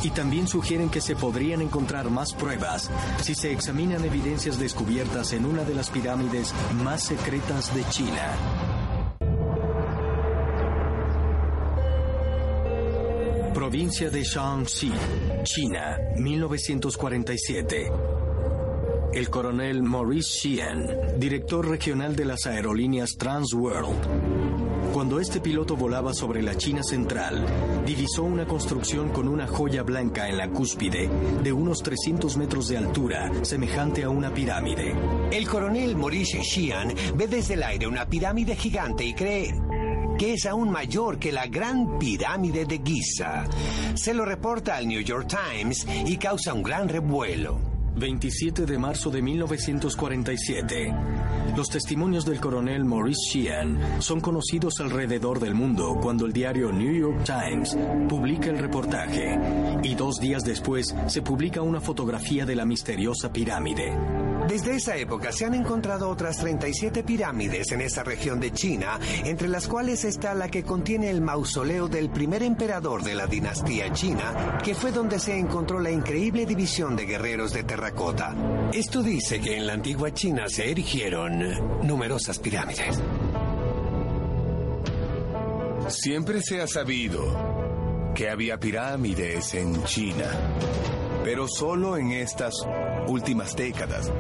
y 0.03 0.11
también 0.11 0.46
sugieren 0.46 0.90
que 0.90 1.01
se 1.01 1.16
podrían 1.16 1.62
encontrar 1.62 2.11
más 2.11 2.35
pruebas 2.35 2.90
si 3.22 3.35
se 3.35 3.51
examinan 3.51 4.05
evidencias 4.05 4.59
descubiertas 4.59 5.33
en 5.33 5.46
una 5.46 5.64
de 5.64 5.75
las 5.75 5.88
pirámides 5.90 6.53
más 6.83 7.03
secretas 7.03 7.75
de 7.75 7.85
China. 7.88 8.33
Provincia 13.55 14.11
de 14.11 14.22
Shaanxi, 14.22 14.92
China, 15.44 15.96
1947. 16.16 17.90
El 19.14 19.29
coronel 19.31 19.83
Maurice 19.83 20.40
Xian, 20.40 21.18
director 21.18 21.68
regional 21.68 22.16
de 22.16 22.25
las 22.25 22.46
aerolíneas 22.46 23.16
Transworld, 23.18 24.32
cuando 25.03 25.19
este 25.19 25.41
piloto 25.41 25.75
volaba 25.75 26.15
sobre 26.15 26.43
la 26.43 26.57
China 26.57 26.81
central, 26.85 27.45
divisó 27.85 28.23
una 28.23 28.47
construcción 28.47 29.09
con 29.09 29.27
una 29.27 29.49
joya 29.49 29.83
blanca 29.83 30.29
en 30.29 30.38
la 30.38 30.49
cúspide, 30.49 31.11
de 31.43 31.53
unos 31.53 31.83
300 31.83 32.37
metros 32.37 32.69
de 32.69 32.77
altura, 32.79 33.33
semejante 33.43 34.05
a 34.05 34.11
una 34.11 34.33
pirámide. 34.33 34.95
El 35.33 35.49
coronel 35.49 35.97
Maurice 35.97 36.45
Xian 36.45 36.95
ve 37.17 37.27
desde 37.27 37.55
el 37.55 37.65
aire 37.65 37.88
una 37.88 38.07
pirámide 38.07 38.55
gigante 38.55 39.05
y 39.05 39.12
cree 39.12 39.53
que 40.17 40.35
es 40.35 40.47
aún 40.47 40.71
mayor 40.71 41.19
que 41.19 41.33
la 41.33 41.49
gran 41.49 41.99
pirámide 41.99 42.65
de 42.65 42.81
Giza. 42.85 43.47
Se 43.95 44.15
lo 44.15 44.25
reporta 44.25 44.77
al 44.77 44.87
New 44.87 45.01
York 45.01 45.27
Times 45.27 45.85
y 46.07 46.17
causa 46.17 46.55
un 46.55 46.62
gran 46.62 46.88
revuelo. 46.88 47.72
27 47.96 48.66
de 48.66 48.78
marzo 48.78 49.11
de 49.11 49.22
1947. 49.22 50.94
Los 51.57 51.68
testimonios 51.68 52.24
del 52.24 52.40
coronel 52.40 52.85
Maurice 52.85 53.20
Sheehan 53.31 54.02
son 54.02 54.20
conocidos 54.20 54.81
alrededor 54.81 55.38
del 55.40 55.55
mundo 55.55 55.98
cuando 56.00 56.26
el 56.26 56.33
diario 56.33 56.72
New 56.72 56.92
York 56.92 57.24
Times 57.24 57.76
publica 58.09 58.50
el 58.50 58.59
reportaje 58.59 59.38
y 59.83 59.94
dos 59.94 60.18
días 60.20 60.42
después 60.44 60.94
se 61.07 61.22
publica 61.22 61.62
una 61.62 61.81
fotografía 61.81 62.46
de 62.46 62.57
la 62.57 62.64
misteriosa 62.64 63.33
pirámide. 63.33 63.92
Desde 64.48 64.76
esa 64.76 64.96
época 64.96 65.33
se 65.33 65.44
han 65.44 65.55
encontrado 65.55 66.09
otras 66.11 66.38
37 66.38 67.02
pirámides 67.05 67.72
en 67.72 67.81
esa 67.81 68.02
región 68.02 68.40
de 68.40 68.52
China, 68.52 68.98
entre 69.24 69.48
las 69.48 69.68
cuales 69.68 70.05
está 70.05 70.35
la 70.35 70.48
que 70.48 70.62
contiene 70.62 71.11
el 71.11 71.20
mausoleo 71.20 71.88
del 71.88 72.11
primer 72.11 72.42
emperador 72.42 73.02
de 73.02 73.14
la 73.14 73.26
dinastía 73.26 73.92
china, 73.92 74.59
que 74.62 74.74
fue 74.74 74.92
donde 74.92 75.18
se 75.18 75.38
encontró 75.38 75.81
la 75.81 75.90
increíble 75.90 76.44
división 76.44 76.96
de 76.96 77.07
guerreros 77.07 77.52
de 77.52 77.62
terracota. 77.62 78.35
Esto 78.72 79.02
dice 79.02 79.40
que 79.40 79.57
en 79.57 79.66
la 79.66 79.74
antigua 79.74 80.12
China 80.12 80.48
se 80.48 80.70
erigieron 80.70 81.87
numerosas 81.87 82.38
pirámides. 82.38 83.00
Siempre 85.88 86.40
se 86.42 86.61
ha 86.61 86.66
sabido 86.66 88.12
que 88.14 88.28
había 88.28 88.59
pirámides 88.59 89.55
en 89.55 89.83
China, 89.85 90.26
pero 91.24 91.46
solo 91.48 91.96
en 91.96 92.12
estas 92.12 92.55
últimas 93.07 93.57
décadas. 93.57 94.11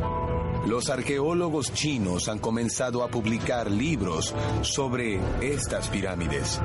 Los 0.66 0.90
arqueólogos 0.90 1.72
chinos 1.72 2.28
han 2.28 2.38
comenzado 2.38 3.02
a 3.02 3.08
publicar 3.08 3.68
libros 3.68 4.32
sobre 4.62 5.20
estas 5.40 5.88
pirámides. 5.88 6.60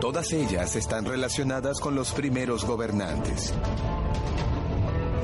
Todas 0.00 0.32
ellas 0.32 0.76
están 0.76 1.06
relacionadas 1.06 1.80
con 1.80 1.94
los 1.94 2.12
primeros 2.12 2.66
gobernantes. 2.66 3.54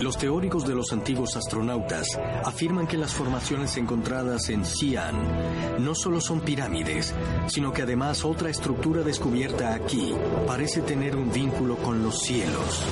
Los 0.00 0.16
teóricos 0.16 0.66
de 0.66 0.74
los 0.74 0.92
antiguos 0.92 1.37
astronautas 1.37 2.18
afirman 2.44 2.87
que 2.87 2.96
las 2.96 3.12
formaciones 3.12 3.76
encontradas 3.76 4.48
en 4.48 4.64
Xi'an 4.64 5.84
no 5.84 5.94
solo 5.94 6.20
son 6.20 6.40
pirámides, 6.40 7.14
sino 7.46 7.72
que 7.72 7.82
además 7.82 8.24
otra 8.24 8.48
estructura 8.48 9.02
descubierta 9.02 9.74
aquí 9.74 10.14
parece 10.46 10.80
tener 10.80 11.14
un 11.14 11.30
vínculo 11.30 11.76
con 11.76 12.02
los 12.02 12.20
cielos. 12.20 12.84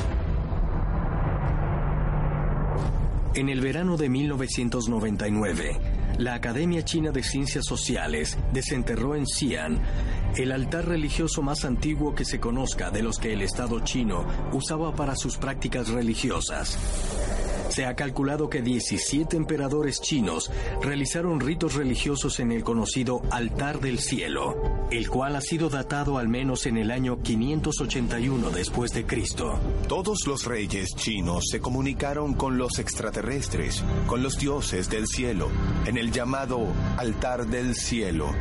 En 3.34 3.48
el 3.48 3.62
verano 3.62 3.96
de 3.96 4.10
1999, 4.10 5.78
la 6.18 6.34
Academia 6.34 6.84
China 6.84 7.12
de 7.12 7.22
Ciencias 7.22 7.64
Sociales 7.64 8.36
desenterró 8.52 9.14
en 9.14 9.26
Xi'an 9.26 9.80
el 10.36 10.52
altar 10.52 10.86
religioso 10.86 11.40
más 11.40 11.64
antiguo 11.64 12.14
que 12.14 12.26
se 12.26 12.38
conozca 12.38 12.90
de 12.90 13.02
los 13.02 13.18
que 13.18 13.32
el 13.32 13.40
Estado 13.40 13.80
chino 13.80 14.26
usaba 14.52 14.94
para 14.94 15.16
sus 15.16 15.38
prácticas 15.38 15.88
religiosas. 15.88 16.76
Se 17.72 17.86
ha 17.86 17.96
calculado 17.96 18.50
que 18.50 18.60
17 18.60 19.34
emperadores 19.34 20.02
chinos 20.02 20.50
realizaron 20.82 21.40
ritos 21.40 21.72
religiosos 21.72 22.38
en 22.38 22.52
el 22.52 22.64
conocido 22.64 23.22
Altar 23.30 23.80
del 23.80 23.98
Cielo, 23.98 24.86
el 24.90 25.08
cual 25.08 25.36
ha 25.36 25.40
sido 25.40 25.70
datado 25.70 26.18
al 26.18 26.28
menos 26.28 26.66
en 26.66 26.76
el 26.76 26.90
año 26.90 27.22
581 27.22 28.50
después 28.50 28.92
de 28.92 29.06
Cristo. 29.06 29.58
Todos 29.88 30.26
los 30.26 30.44
reyes 30.44 30.94
chinos 30.96 31.44
se 31.50 31.60
comunicaron 31.60 32.34
con 32.34 32.58
los 32.58 32.78
extraterrestres, 32.78 33.82
con 34.06 34.22
los 34.22 34.36
dioses 34.36 34.90
del 34.90 35.06
cielo, 35.06 35.48
en 35.86 35.96
el 35.96 36.12
llamado 36.12 36.66
Altar 36.98 37.46
del 37.46 37.74
Cielo. 37.74 38.34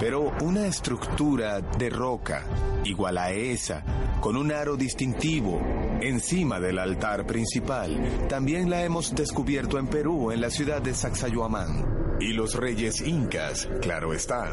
Pero 0.00 0.32
una 0.40 0.66
estructura 0.66 1.60
de 1.60 1.90
roca, 1.90 2.44
igual 2.82 3.18
a 3.18 3.30
esa, 3.30 3.84
con 4.20 4.36
un 4.36 4.50
aro 4.50 4.76
distintivo, 4.76 5.62
encima 6.02 6.60
del 6.60 6.78
altar 6.78 7.26
principal, 7.26 8.26
también 8.28 8.68
la 8.68 8.84
hemos 8.84 9.14
descubierto 9.14 9.78
en 9.78 9.86
Perú, 9.86 10.32
en 10.32 10.40
la 10.40 10.50
ciudad 10.50 10.82
de 10.82 10.94
Sacsayhuamán. 10.94 12.18
Y 12.20 12.32
los 12.32 12.54
reyes 12.54 13.00
incas, 13.00 13.68
claro 13.80 14.12
está, 14.12 14.52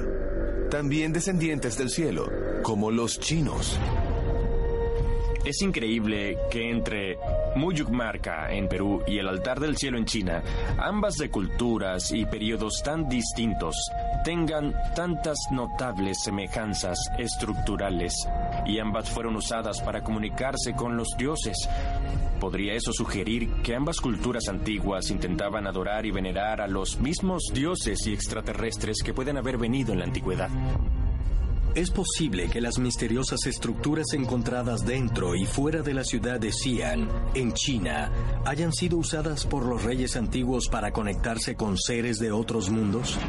también 0.69 1.11
descendientes 1.11 1.77
del 1.77 1.89
cielo, 1.89 2.29
como 2.63 2.91
los 2.91 3.19
chinos. 3.19 3.79
Es 5.45 5.61
increíble 5.61 6.37
que 6.51 6.69
entre 6.69 7.17
Muyukmarca 7.55 8.51
en 8.51 8.67
Perú 8.67 9.01
y 9.07 9.17
el 9.17 9.27
Altar 9.27 9.59
del 9.59 9.77
Cielo 9.77 9.97
en 9.97 10.05
China, 10.05 10.43
ambas 10.77 11.15
de 11.15 11.29
culturas 11.29 12.11
y 12.11 12.25
periodos 12.25 12.83
tan 12.83 13.07
distintos, 13.07 13.75
tengan 14.23 14.75
tantas 14.95 15.37
notables 15.51 16.21
semejanzas 16.23 16.99
estructurales 17.17 18.27
y 18.69 18.79
ambas 18.79 19.09
fueron 19.09 19.35
usadas 19.35 19.81
para 19.81 20.03
comunicarse 20.03 20.73
con 20.73 20.95
los 20.95 21.07
dioses. 21.17 21.57
¿Podría 22.39 22.73
eso 22.73 22.93
sugerir 22.93 23.49
que 23.63 23.75
ambas 23.75 23.99
culturas 23.99 24.47
antiguas 24.47 25.09
intentaban 25.09 25.67
adorar 25.67 26.05
y 26.05 26.11
venerar 26.11 26.61
a 26.61 26.67
los 26.67 26.99
mismos 26.99 27.43
dioses 27.53 28.05
y 28.05 28.13
extraterrestres 28.13 29.01
que 29.03 29.13
pueden 29.13 29.37
haber 29.37 29.57
venido 29.57 29.91
en 29.91 29.99
la 29.99 30.05
antigüedad? 30.05 30.49
Es 31.75 31.91
posible 31.91 32.49
que 32.49 32.61
las 32.61 32.79
misteriosas 32.79 33.45
estructuras 33.45 34.13
encontradas 34.13 34.85
dentro 34.85 35.35
y 35.35 35.45
fuera 35.45 35.81
de 35.81 35.93
la 35.93 36.03
ciudad 36.03 36.39
de 36.39 36.51
Xi'an, 36.51 37.07
en 37.35 37.53
China, 37.53 38.11
hayan 38.45 38.73
sido 38.73 38.97
usadas 38.97 39.45
por 39.45 39.65
los 39.65 39.83
reyes 39.83 40.15
antiguos 40.15 40.67
para 40.67 40.91
conectarse 40.91 41.55
con 41.55 41.77
seres 41.77 42.17
de 42.17 42.31
otros 42.31 42.71
mundos. 42.71 43.19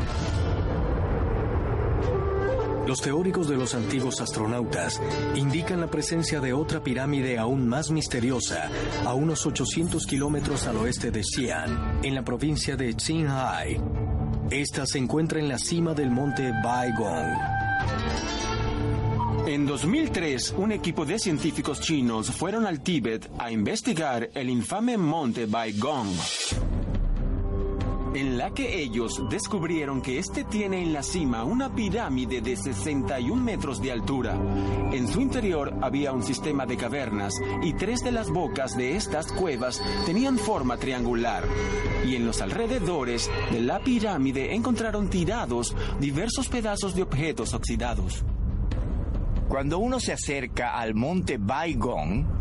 Los 2.87 3.01
teóricos 3.01 3.49
de 3.49 3.57
los 3.57 3.75
antiguos 3.75 4.21
astronautas 4.21 5.01
indican 5.35 5.81
la 5.81 5.87
presencia 5.87 6.41
de 6.41 6.53
otra 6.53 6.83
pirámide 6.83 7.39
aún 7.39 7.69
más 7.69 7.91
misteriosa 7.91 8.71
a 9.05 9.15
unos 9.15 9.47
800 9.47 10.07
kilómetros 10.07 10.67
al 10.67 10.77
oeste 10.79 11.11
de 11.11 11.23
Xi'an, 11.23 12.01
en 12.03 12.15
la 12.15 12.23
provincia 12.23 12.77
de 12.77 12.95
Qinghai. 12.95 13.81
Esta 14.51 14.87
se 14.87 14.99
encuentra 14.99 15.39
en 15.39 15.49
la 15.49 15.59
cima 15.59 15.95
del 15.95 16.11
monte 16.11 16.53
Baigong. 16.65 17.61
En 19.47 19.67
2003, 19.67 20.55
un 20.59 20.73
equipo 20.73 21.05
de 21.05 21.19
científicos 21.19 21.81
chinos 21.81 22.31
fueron 22.31 22.67
al 22.67 22.81
Tíbet 22.81 23.31
a 23.39 23.51
investigar 23.51 24.31
el 24.35 24.51
infame 24.51 24.97
monte 24.97 25.47
Baigong, 25.47 26.09
en 28.21 28.37
la 28.37 28.53
que 28.53 28.83
ellos 28.83 29.23
descubrieron 29.31 30.03
que 30.03 30.19
este 30.19 30.45
tiene 30.45 30.83
en 30.83 30.93
la 30.93 31.03
cima 31.03 31.43
una 31.43 31.75
pirámide 31.75 32.43
de 32.43 32.55
61 32.55 33.43
metros 33.43 33.81
de 33.81 33.93
altura. 33.93 34.39
En 34.93 35.09
su 35.09 35.23
interior 35.23 35.73
había 35.81 36.13
un 36.13 36.23
sistema 36.23 36.67
de 36.67 36.77
cavernas 36.77 37.33
y 37.63 37.73
tres 37.73 38.01
de 38.05 38.13
las 38.13 38.29
bocas 38.29 38.77
de 38.77 38.95
estas 38.95 39.33
cuevas 39.33 39.81
tenían 40.05 40.37
forma 40.37 40.77
triangular. 40.77 41.45
Y 42.07 42.15
en 42.15 42.27
los 42.27 42.43
alrededores 42.43 43.31
de 43.53 43.61
la 43.63 43.81
pirámide 43.81 44.55
encontraron 44.55 45.09
tirados 45.09 45.75
diversos 45.99 46.49
pedazos 46.49 46.95
de 46.95 47.03
objetos 47.03 47.55
oxidados. 47.55 48.23
Cuando 49.49 49.79
uno 49.79 49.99
se 49.99 50.13
acerca 50.13 50.79
al 50.79 50.95
monte 50.95 51.39
Baigong, 51.39 52.40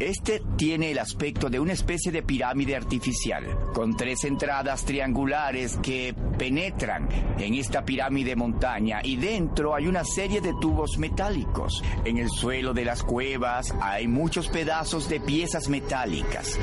este 0.00 0.42
tiene 0.56 0.92
el 0.92 0.98
aspecto 0.98 1.50
de 1.50 1.58
una 1.58 1.72
especie 1.72 2.12
de 2.12 2.22
pirámide 2.22 2.76
artificial, 2.76 3.44
con 3.74 3.96
tres 3.96 4.24
entradas 4.24 4.84
triangulares 4.84 5.76
que 5.82 6.14
penetran 6.38 7.08
en 7.38 7.54
esta 7.54 7.84
pirámide 7.84 8.36
montaña 8.36 9.00
y 9.02 9.16
dentro 9.16 9.74
hay 9.74 9.88
una 9.88 10.04
serie 10.04 10.40
de 10.40 10.54
tubos 10.60 10.98
metálicos. 10.98 11.82
En 12.04 12.18
el 12.18 12.30
suelo 12.30 12.72
de 12.72 12.84
las 12.84 13.02
cuevas 13.02 13.74
hay 13.80 14.06
muchos 14.06 14.48
pedazos 14.48 15.08
de 15.08 15.20
piezas 15.20 15.68
metálicas. 15.68 16.58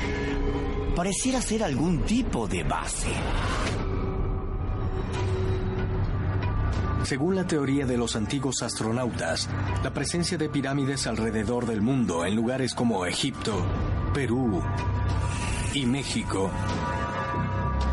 Pareciera 0.95 1.41
ser 1.41 1.63
algún 1.63 2.03
tipo 2.03 2.47
de 2.47 2.63
base. 2.63 3.09
Según 7.05 7.35
la 7.35 7.45
teoría 7.45 7.85
de 7.85 7.97
los 7.97 8.15
antiguos 8.15 8.63
astronautas, 8.63 9.47
la 9.83 9.93
presencia 9.93 10.39
de 10.39 10.49
pirámides 10.49 11.05
alrededor 11.05 11.67
del 11.67 11.83
mundo 11.83 12.25
en 12.25 12.35
lugares 12.35 12.73
como 12.73 13.05
Egipto, 13.05 13.63
Perú 14.11 14.59
y 15.75 15.85
México 15.85 16.49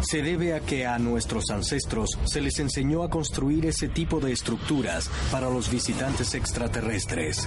se 0.01 0.23
debe 0.23 0.55
a 0.55 0.61
que 0.61 0.87
a 0.87 0.99
nuestros 0.99 1.51
ancestros 1.51 2.09
se 2.25 2.41
les 2.41 2.59
enseñó 2.59 3.03
a 3.03 3.11
construir 3.11 3.67
ese 3.67 3.89
tipo 3.89 4.19
de 4.19 4.33
estructuras 4.33 5.11
para 5.31 5.51
los 5.51 5.71
visitantes 5.71 6.35
extraterrestres. 6.35 7.47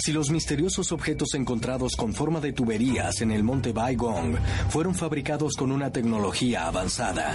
Si 0.00 0.12
los 0.12 0.30
misteriosos 0.30 0.92
objetos 0.92 1.34
encontrados 1.34 1.94
con 1.94 2.14
forma 2.14 2.40
de 2.40 2.54
tuberías 2.54 3.20
en 3.20 3.30
el 3.30 3.42
monte 3.42 3.72
Baigong 3.72 4.34
fueron 4.70 4.94
fabricados 4.94 5.56
con 5.58 5.70
una 5.70 5.92
tecnología 5.92 6.66
avanzada, 6.66 7.34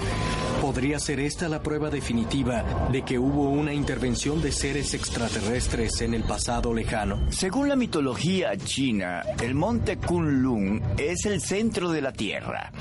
¿podría 0.62 0.98
ser 0.98 1.20
esta 1.20 1.48
la 1.48 1.62
prueba 1.62 1.92
definitiva 1.92 2.90
de 2.92 3.04
que 3.04 3.20
hubo 3.20 3.52
una 3.52 3.72
intervención 3.72 4.42
de 4.42 4.52
seres 4.52 4.96
extraterrestres 4.96 6.02
en 6.02 6.16
el 6.16 6.24
pasado 6.24 6.74
lejano? 6.74 7.20
Según 7.30 7.70
la 7.70 7.76
mitología 7.76 8.58
china, 8.58 9.22
el 9.44 9.54
monte 9.54 9.98
Kunlun 9.98 10.82
es 10.98 11.28
el 11.28 11.42
centro 11.42 11.92
de 11.92 12.02
la 12.02 12.14
Tierra 12.14 12.72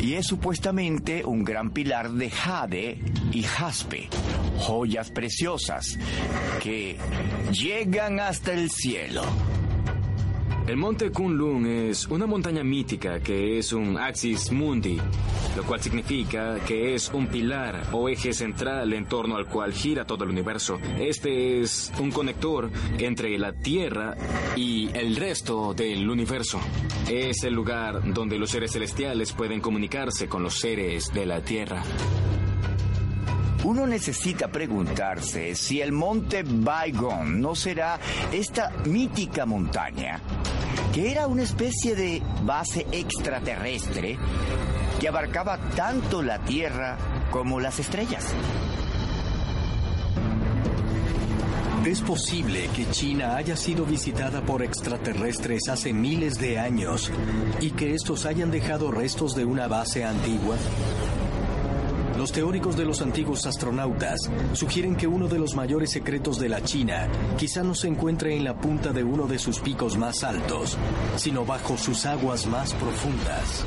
y 0.00 0.14
es 0.14 0.26
supuestamente 0.26 1.24
un 1.24 1.44
gran 1.44 1.70
pilar 1.70 2.10
de 2.10 2.30
jade 2.30 3.00
y 3.32 3.42
jaspe, 3.42 4.08
joyas 4.58 5.10
preciosas 5.10 5.98
que 6.62 6.96
llegan 7.50 8.20
hasta 8.20 8.52
el 8.52 8.70
cielo. 8.70 9.22
El 10.66 10.76
monte 10.76 11.12
Kunlun 11.12 11.64
es 11.64 12.08
una 12.08 12.26
montaña 12.26 12.64
mítica 12.64 13.20
que 13.20 13.56
es 13.56 13.72
un 13.72 13.96
axis 13.96 14.50
mundi, 14.50 14.98
lo 15.56 15.62
cual 15.62 15.80
significa 15.80 16.58
que 16.66 16.96
es 16.96 17.08
un 17.14 17.28
pilar 17.28 17.86
o 17.92 18.08
eje 18.08 18.32
central 18.32 18.92
en 18.92 19.06
torno 19.06 19.36
al 19.36 19.46
cual 19.46 19.72
gira 19.72 20.04
todo 20.04 20.24
el 20.24 20.30
universo. 20.30 20.80
Este 20.98 21.60
es 21.60 21.92
un 22.00 22.10
conector 22.10 22.68
entre 22.98 23.38
la 23.38 23.52
Tierra 23.52 24.16
y 24.56 24.90
el 24.92 25.14
resto 25.14 25.72
del 25.72 26.10
universo. 26.10 26.58
Es 27.08 27.44
el 27.44 27.54
lugar 27.54 28.12
donde 28.12 28.36
los 28.36 28.50
seres 28.50 28.72
celestiales 28.72 29.32
pueden 29.32 29.60
comunicarse 29.60 30.28
con 30.28 30.42
los 30.42 30.58
seres 30.58 31.14
de 31.14 31.26
la 31.26 31.42
Tierra. 31.42 31.84
Uno 33.66 33.84
necesita 33.84 34.46
preguntarse 34.46 35.56
si 35.56 35.80
el 35.80 35.90
monte 35.90 36.44
Baigong 36.44 37.40
no 37.40 37.56
será 37.56 37.98
esta 38.30 38.70
mítica 38.84 39.44
montaña, 39.44 40.20
que 40.94 41.10
era 41.10 41.26
una 41.26 41.42
especie 41.42 41.96
de 41.96 42.22
base 42.44 42.86
extraterrestre 42.92 44.18
que 45.00 45.08
abarcaba 45.08 45.58
tanto 45.74 46.22
la 46.22 46.38
Tierra 46.44 46.96
como 47.32 47.58
las 47.58 47.80
estrellas. 47.80 48.26
Es 51.84 52.00
posible 52.02 52.68
que 52.68 52.88
China 52.90 53.34
haya 53.34 53.56
sido 53.56 53.84
visitada 53.84 54.42
por 54.42 54.62
extraterrestres 54.62 55.68
hace 55.68 55.92
miles 55.92 56.38
de 56.38 56.60
años 56.60 57.10
y 57.60 57.72
que 57.72 57.94
estos 57.94 58.26
hayan 58.26 58.52
dejado 58.52 58.92
restos 58.92 59.34
de 59.34 59.44
una 59.44 59.66
base 59.66 60.04
antigua. 60.04 60.56
Los 62.16 62.32
teóricos 62.32 62.76
de 62.76 62.86
los 62.86 63.02
antiguos 63.02 63.44
astronautas 63.44 64.18
sugieren 64.54 64.96
que 64.96 65.06
uno 65.06 65.28
de 65.28 65.38
los 65.38 65.54
mayores 65.54 65.90
secretos 65.90 66.38
de 66.38 66.48
la 66.48 66.62
China 66.62 67.08
quizá 67.36 67.62
no 67.62 67.74
se 67.74 67.88
encuentre 67.88 68.34
en 68.34 68.42
la 68.42 68.58
punta 68.58 68.92
de 68.92 69.04
uno 69.04 69.26
de 69.26 69.38
sus 69.38 69.60
picos 69.60 69.98
más 69.98 70.24
altos, 70.24 70.78
sino 71.16 71.44
bajo 71.44 71.76
sus 71.76 72.06
aguas 72.06 72.46
más 72.46 72.72
profundas. 72.74 73.66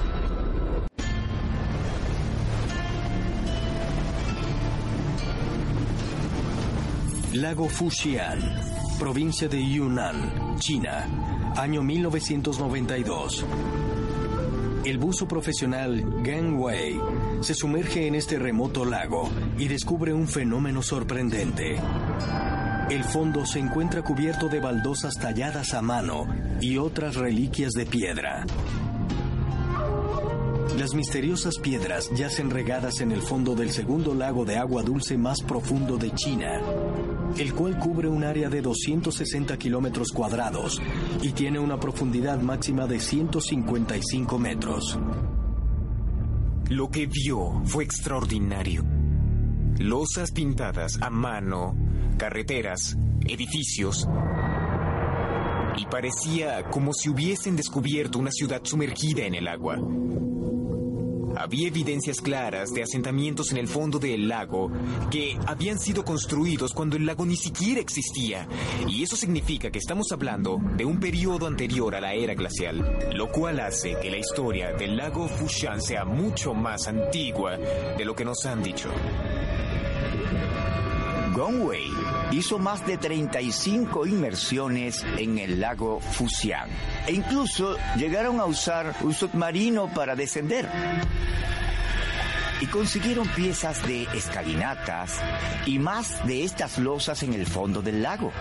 Lago 7.34 7.70
Fuxian, 7.70 8.40
provincia 8.98 9.48
de 9.48 9.64
Yunnan, 9.64 10.58
China, 10.58 11.54
año 11.56 11.84
1992. 11.84 13.46
El 14.86 14.98
buzo 14.98 15.28
profesional 15.28 16.04
Gang 16.24 16.60
Wei 16.60 17.00
se 17.42 17.54
sumerge 17.54 18.08
en 18.08 18.16
este 18.16 18.38
remoto 18.38 18.86
lago 18.86 19.30
y 19.58 19.68
descubre 19.68 20.14
un 20.14 20.28
fenómeno 20.28 20.82
sorprendente. 20.82 21.78
El 22.90 23.04
fondo 23.04 23.46
se 23.46 23.60
encuentra 23.60 24.02
cubierto 24.02 24.50
de 24.50 24.60
baldosas 24.60 25.16
talladas 25.16 25.74
a 25.74 25.82
mano 25.82 26.28
y 26.60 26.78
otras 26.78 27.16
reliquias 27.16 27.74
de 27.74 27.86
piedra. 27.86 28.46
Las 30.78 30.94
misteriosas 30.94 31.58
piedras 31.60 32.10
yacen 32.16 32.50
regadas 32.50 33.02
en 33.02 33.12
el 33.12 33.22
fondo 33.22 33.54
del 33.54 33.72
segundo 33.72 34.16
lago 34.16 34.46
de 34.46 34.58
agua 34.58 34.82
dulce 34.82 35.18
más 35.18 35.42
profundo 35.42 35.98
de 35.98 36.12
China, 36.12 36.62
el 37.38 37.54
cual 37.54 37.78
cubre 37.78 38.08
un 38.08 38.24
área 38.24 38.50
de 38.50 38.62
260 38.62 39.58
kilómetros 39.58 40.12
cuadrados 40.12 40.82
y 41.22 41.32
tiene 41.34 41.60
una 41.60 41.80
profundidad 41.80 42.40
máxima 42.42 42.88
de 42.88 43.00
155 43.00 44.40
metros. 44.40 44.98
Lo 46.70 46.92
que 46.92 47.08
vio 47.08 47.64
fue 47.66 47.84
extraordinario. 47.84 48.86
Losas 49.80 50.32
pintadas 50.32 51.02
a 51.02 51.10
mano, 51.10 51.76
carreteras, 52.16 52.96
edificios. 53.26 54.08
Y 55.78 55.86
parecía 55.88 56.70
como 56.70 56.94
si 56.94 57.10
hubiesen 57.10 57.56
descubierto 57.56 58.20
una 58.20 58.30
ciudad 58.30 58.62
sumergida 58.64 59.24
en 59.24 59.34
el 59.34 59.48
agua. 59.48 59.80
Había 61.40 61.70
evidencias 61.70 62.20
claras 62.20 62.74
de 62.74 62.84
asentamientos 62.84 63.52
en 63.52 63.60
el 63.60 63.70
fondo 63.70 63.98
del 63.98 64.28
lago 64.28 64.70
que 65.10 65.40
habían 65.48 65.80
sido 65.80 66.04
construidos 66.04 66.74
cuando 66.74 66.98
el 66.98 67.06
lago 67.06 67.26
ni 67.26 67.38
siquiera 67.38 67.80
existía. 67.80 68.46
Y 68.90 69.04
eso 69.04 69.16
significa 69.16 69.72
que 69.72 69.80
estamos 69.80 70.12
hablando 70.12 70.60
de 70.76 70.84
un 70.84 71.00
periodo 71.00 71.48
anterior 71.48 71.96
a 71.96 72.02
la 72.02 72.14
era 72.14 72.34
glacial, 72.34 73.00
lo 73.14 73.32
cual 73.32 73.62
hace 73.62 73.96
que 74.02 74.12
la 74.12 74.18
historia 74.18 74.74
del 74.74 74.98
lago 74.98 75.30
Fushan 75.30 75.82
sea 75.82 76.04
mucho 76.04 76.54
más 76.54 76.90
antigua 76.90 77.56
de 77.56 78.04
lo 78.04 78.14
que 78.14 78.26
nos 78.26 78.46
han 78.46 78.62
dicho. 78.62 78.90
Gongwei 81.34 81.99
hizo 82.32 82.60
más 82.60 82.86
de 82.86 82.98
35 82.98 84.06
inmersiones 84.06 85.06
en 85.18 85.38
el 85.40 85.60
lago 85.60 86.00
Fuxian 86.00 86.70
e 87.08 87.14
incluso 87.14 87.76
llegaron 87.98 88.40
a 88.40 88.46
usar 88.46 88.96
un 89.02 89.14
submarino 89.14 89.92
para 89.94 90.16
descender. 90.16 90.70
Y 92.62 92.66
consiguieron 92.66 93.28
piezas 93.30 93.82
de 93.88 94.04
escalinatas 94.14 95.20
y 95.66 95.80
más 95.80 96.26
de 96.28 96.44
estas 96.44 96.78
losas 96.78 97.24
en 97.24 97.34
el 97.34 97.48
fondo 97.48 97.82
del 97.82 98.04
lago. 98.04 98.34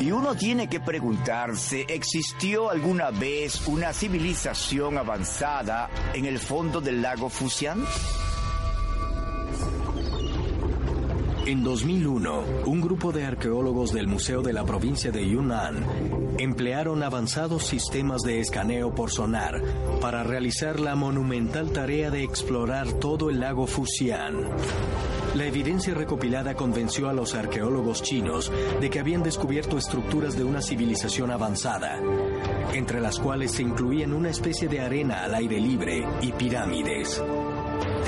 Y 0.00 0.10
uno 0.12 0.34
tiene 0.34 0.68
que 0.68 0.80
preguntarse, 0.80 1.84
¿existió 1.88 2.70
alguna 2.70 3.10
vez 3.10 3.66
una 3.66 3.92
civilización 3.92 4.98
avanzada 4.98 5.90
en 6.14 6.26
el 6.26 6.38
fondo 6.38 6.80
del 6.80 7.02
lago 7.02 7.28
Fuxian? 7.28 7.84
En 11.52 11.62
2001, 11.62 12.44
un 12.64 12.80
grupo 12.80 13.12
de 13.12 13.26
arqueólogos 13.26 13.92
del 13.92 14.06
Museo 14.06 14.40
de 14.40 14.54
la 14.54 14.64
provincia 14.64 15.12
de 15.12 15.28
Yunnan 15.28 15.84
emplearon 16.38 17.02
avanzados 17.02 17.66
sistemas 17.66 18.22
de 18.22 18.40
escaneo 18.40 18.94
por 18.94 19.10
sonar 19.10 19.60
para 20.00 20.22
realizar 20.22 20.80
la 20.80 20.94
monumental 20.94 21.70
tarea 21.70 22.10
de 22.10 22.24
explorar 22.24 22.94
todo 22.94 23.28
el 23.28 23.40
lago 23.40 23.66
Fuxian. 23.66 24.48
La 25.34 25.44
evidencia 25.44 25.92
recopilada 25.92 26.54
convenció 26.54 27.10
a 27.10 27.12
los 27.12 27.34
arqueólogos 27.34 28.02
chinos 28.02 28.50
de 28.80 28.88
que 28.88 29.00
habían 29.00 29.22
descubierto 29.22 29.76
estructuras 29.76 30.38
de 30.38 30.44
una 30.44 30.62
civilización 30.62 31.30
avanzada, 31.30 32.00
entre 32.72 32.98
las 32.98 33.18
cuales 33.18 33.52
se 33.52 33.62
incluían 33.62 34.14
una 34.14 34.30
especie 34.30 34.68
de 34.68 34.80
arena 34.80 35.22
al 35.22 35.34
aire 35.34 35.60
libre 35.60 36.02
y 36.22 36.32
pirámides. 36.32 37.22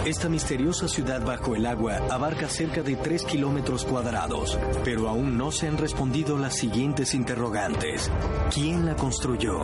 Esta 0.05 0.29
misteriosa 0.29 0.87
ciudad 0.87 1.25
bajo 1.25 1.57
el 1.57 1.65
agua 1.65 1.97
abarca 2.11 2.49
cerca 2.49 2.83
de 2.83 2.97
3 2.97 3.25
kilómetros 3.25 3.85
cuadrados, 3.85 4.59
pero 4.85 5.09
aún 5.09 5.39
no 5.39 5.51
se 5.51 5.67
han 5.67 5.79
respondido 5.79 6.37
las 6.37 6.57
siguientes 6.57 7.15
interrogantes. 7.15 8.11
¿Quién 8.53 8.85
la 8.85 8.97
construyó? 8.97 9.61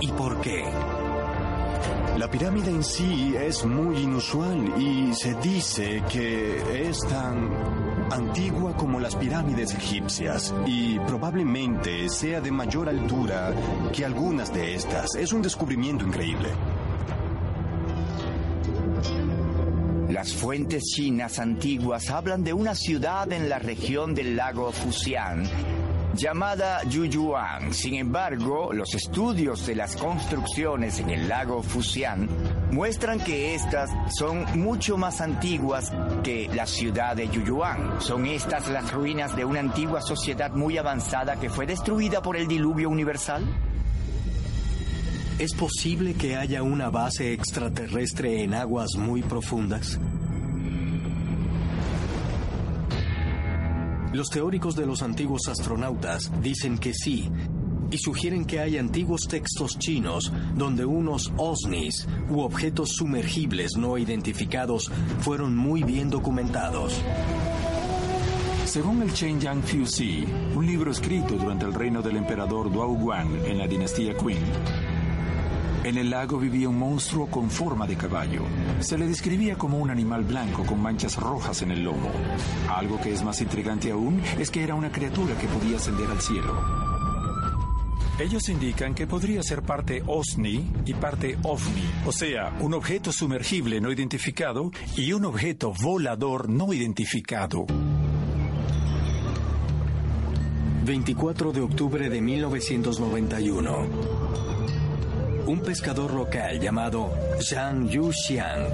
¿Y 0.00 0.12
por 0.12 0.40
qué? 0.40 0.64
La 2.18 2.30
pirámide 2.30 2.70
en 2.70 2.84
sí 2.84 3.34
es 3.36 3.64
muy 3.64 3.98
inusual 3.98 4.80
y 4.80 5.14
se 5.14 5.34
dice 5.34 6.02
que 6.08 6.88
es 6.88 7.00
tan 7.00 7.50
antigua 8.12 8.76
como 8.76 9.00
las 9.00 9.16
pirámides 9.16 9.74
egipcias 9.74 10.54
y 10.66 10.98
probablemente 11.00 12.08
sea 12.08 12.40
de 12.40 12.50
mayor 12.50 12.88
altura 12.88 13.54
que 13.92 14.04
algunas 14.04 14.52
de 14.52 14.74
estas. 14.74 15.14
Es 15.14 15.32
un 15.32 15.42
descubrimiento 15.42 16.04
increíble. 16.04 16.50
Las 20.20 20.34
fuentes 20.34 20.84
chinas 20.84 21.38
antiguas 21.38 22.10
hablan 22.10 22.44
de 22.44 22.52
una 22.52 22.74
ciudad 22.74 23.32
en 23.32 23.48
la 23.48 23.58
región 23.58 24.14
del 24.14 24.36
lago 24.36 24.70
Fuxian 24.70 25.48
llamada 26.14 26.82
Yuyuan. 26.84 27.72
Sin 27.72 27.94
embargo, 27.94 28.70
los 28.74 28.94
estudios 28.94 29.66
de 29.66 29.76
las 29.76 29.96
construcciones 29.96 31.00
en 31.00 31.08
el 31.08 31.26
lago 31.26 31.62
Fuxian 31.62 32.28
muestran 32.70 33.18
que 33.18 33.54
estas 33.54 33.88
son 34.14 34.44
mucho 34.60 34.98
más 34.98 35.22
antiguas 35.22 35.90
que 36.22 36.50
la 36.52 36.66
ciudad 36.66 37.16
de 37.16 37.26
Yuyuan. 37.28 38.02
Son 38.02 38.26
estas 38.26 38.68
las 38.68 38.92
ruinas 38.92 39.34
de 39.34 39.46
una 39.46 39.60
antigua 39.60 40.02
sociedad 40.02 40.50
muy 40.50 40.76
avanzada 40.76 41.36
que 41.36 41.48
fue 41.48 41.64
destruida 41.64 42.20
por 42.20 42.36
el 42.36 42.46
diluvio 42.46 42.90
universal. 42.90 43.42
¿Es 45.40 45.54
posible 45.54 46.12
que 46.12 46.36
haya 46.36 46.62
una 46.62 46.90
base 46.90 47.32
extraterrestre 47.32 48.44
en 48.44 48.52
aguas 48.52 48.90
muy 48.98 49.22
profundas? 49.22 49.98
Los 54.12 54.28
teóricos 54.28 54.76
de 54.76 54.84
los 54.84 55.02
antiguos 55.02 55.48
astronautas 55.48 56.30
dicen 56.42 56.76
que 56.76 56.92
sí, 56.92 57.30
y 57.90 57.96
sugieren 57.96 58.44
que 58.44 58.60
hay 58.60 58.76
antiguos 58.76 59.22
textos 59.30 59.78
chinos 59.78 60.30
donde 60.56 60.84
unos 60.84 61.32
OSNIs 61.38 62.06
u 62.28 62.40
objetos 62.40 62.90
sumergibles 62.90 63.78
no 63.78 63.96
identificados 63.96 64.92
fueron 65.20 65.56
muy 65.56 65.82
bien 65.82 66.10
documentados. 66.10 67.00
Según 68.66 69.00
el 69.02 69.10
Yang 69.14 69.62
Fu 69.62 69.86
Si, 69.86 70.22
un 70.54 70.66
libro 70.66 70.90
escrito 70.90 71.34
durante 71.36 71.64
el 71.64 71.72
reino 71.72 72.02
del 72.02 72.18
emperador 72.18 72.70
Duao 72.70 72.94
Guang 72.94 73.42
en 73.46 73.56
la 73.56 73.66
dinastía 73.66 74.14
Qing, 74.14 74.36
en 75.84 75.96
el 75.96 76.10
lago 76.10 76.38
vivía 76.38 76.68
un 76.68 76.78
monstruo 76.78 77.26
con 77.26 77.50
forma 77.50 77.86
de 77.86 77.96
caballo. 77.96 78.42
Se 78.80 78.98
le 78.98 79.06
describía 79.06 79.56
como 79.56 79.78
un 79.78 79.90
animal 79.90 80.24
blanco 80.24 80.64
con 80.64 80.80
manchas 80.80 81.16
rojas 81.16 81.62
en 81.62 81.70
el 81.70 81.82
lomo. 81.82 82.10
Algo 82.68 83.00
que 83.00 83.12
es 83.12 83.22
más 83.22 83.40
intrigante 83.40 83.90
aún 83.90 84.20
es 84.38 84.50
que 84.50 84.62
era 84.62 84.74
una 84.74 84.92
criatura 84.92 85.36
que 85.38 85.46
podía 85.46 85.76
ascender 85.76 86.10
al 86.10 86.20
cielo. 86.20 86.54
Ellos 88.18 88.48
indican 88.50 88.94
que 88.94 89.06
podría 89.06 89.42
ser 89.42 89.62
parte 89.62 90.02
OSNI 90.06 90.70
y 90.84 90.92
parte 90.92 91.38
OVNI, 91.42 91.84
o 92.06 92.12
sea, 92.12 92.54
un 92.60 92.74
objeto 92.74 93.12
sumergible 93.12 93.80
no 93.80 93.90
identificado 93.90 94.70
y 94.94 95.14
un 95.14 95.24
objeto 95.24 95.72
volador 95.80 96.50
no 96.50 96.74
identificado. 96.74 97.64
24 100.84 101.52
de 101.52 101.60
octubre 101.62 102.10
de 102.10 102.20
1991 102.20 104.19
un 105.50 105.58
pescador 105.62 106.14
local 106.14 106.60
llamado 106.60 107.12
Zhang 107.40 107.88
Yuxian 107.88 108.68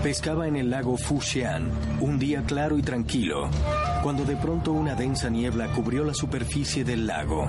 pescaba 0.00 0.46
en 0.46 0.54
el 0.54 0.70
lago 0.70 0.96
Fuxian 0.96 1.68
un 2.00 2.20
día 2.20 2.44
claro 2.46 2.78
y 2.78 2.82
tranquilo, 2.82 3.50
cuando 4.04 4.24
de 4.24 4.36
pronto 4.36 4.70
una 4.70 4.94
densa 4.94 5.28
niebla 5.28 5.72
cubrió 5.72 6.04
la 6.04 6.14
superficie 6.14 6.84
del 6.84 7.08
lago. 7.08 7.48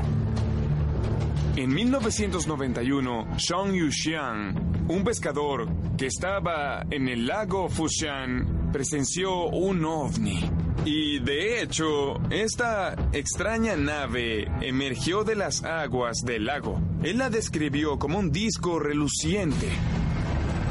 En 1.55 1.71
1991, 1.71 3.27
Zhang 3.37 3.71
Yuxian, 3.71 4.87
un 4.87 5.03
pescador 5.03 5.69
que 5.95 6.07
estaba 6.07 6.83
en 6.89 7.07
el 7.07 7.27
lago 7.27 7.69
Fuxian, 7.69 8.71
presenció 8.73 9.45
un 9.45 9.85
ovni. 9.85 10.39
Y 10.85 11.19
de 11.19 11.61
hecho, 11.61 12.19
esta 12.31 12.95
extraña 13.11 13.75
nave 13.75 14.47
emergió 14.61 15.23
de 15.23 15.35
las 15.35 15.63
aguas 15.63 16.17
del 16.23 16.45
lago. 16.45 16.81
Él 17.03 17.19
la 17.19 17.29
describió 17.29 17.99
como 17.99 18.17
un 18.17 18.31
disco 18.31 18.79
reluciente. 18.79 19.67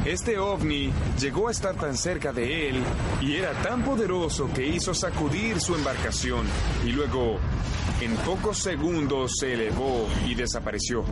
Este 0.04 0.38
ovni 0.38 0.90
llegó 1.20 1.48
a 1.48 1.50
estar 1.50 1.74
tan 1.74 1.96
cerca 1.96 2.32
de 2.32 2.70
él 2.70 2.82
y 3.20 3.34
era 3.34 3.52
tan 3.62 3.84
poderoso 3.84 4.50
que 4.52 4.66
hizo 4.66 4.94
sacudir 4.94 5.60
su 5.60 5.74
embarcación 5.74 6.46
y 6.86 6.90
luego, 6.90 7.38
en 8.00 8.16
pocos 8.16 8.58
segundos, 8.58 9.32
se 9.38 9.52
elevó 9.52 10.08
y 10.26 10.34
desapareció. 10.34 11.04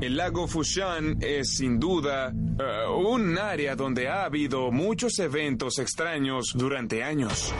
El 0.00 0.16
lago 0.16 0.46
Fushan 0.46 1.18
es 1.20 1.56
sin 1.56 1.80
duda 1.80 2.32
eh, 2.32 2.88
un 2.88 3.36
área 3.36 3.74
donde 3.74 4.08
ha 4.08 4.24
habido 4.24 4.70
muchos 4.70 5.18
eventos 5.18 5.80
extraños 5.80 6.52
durante 6.54 7.02
años. 7.02 7.52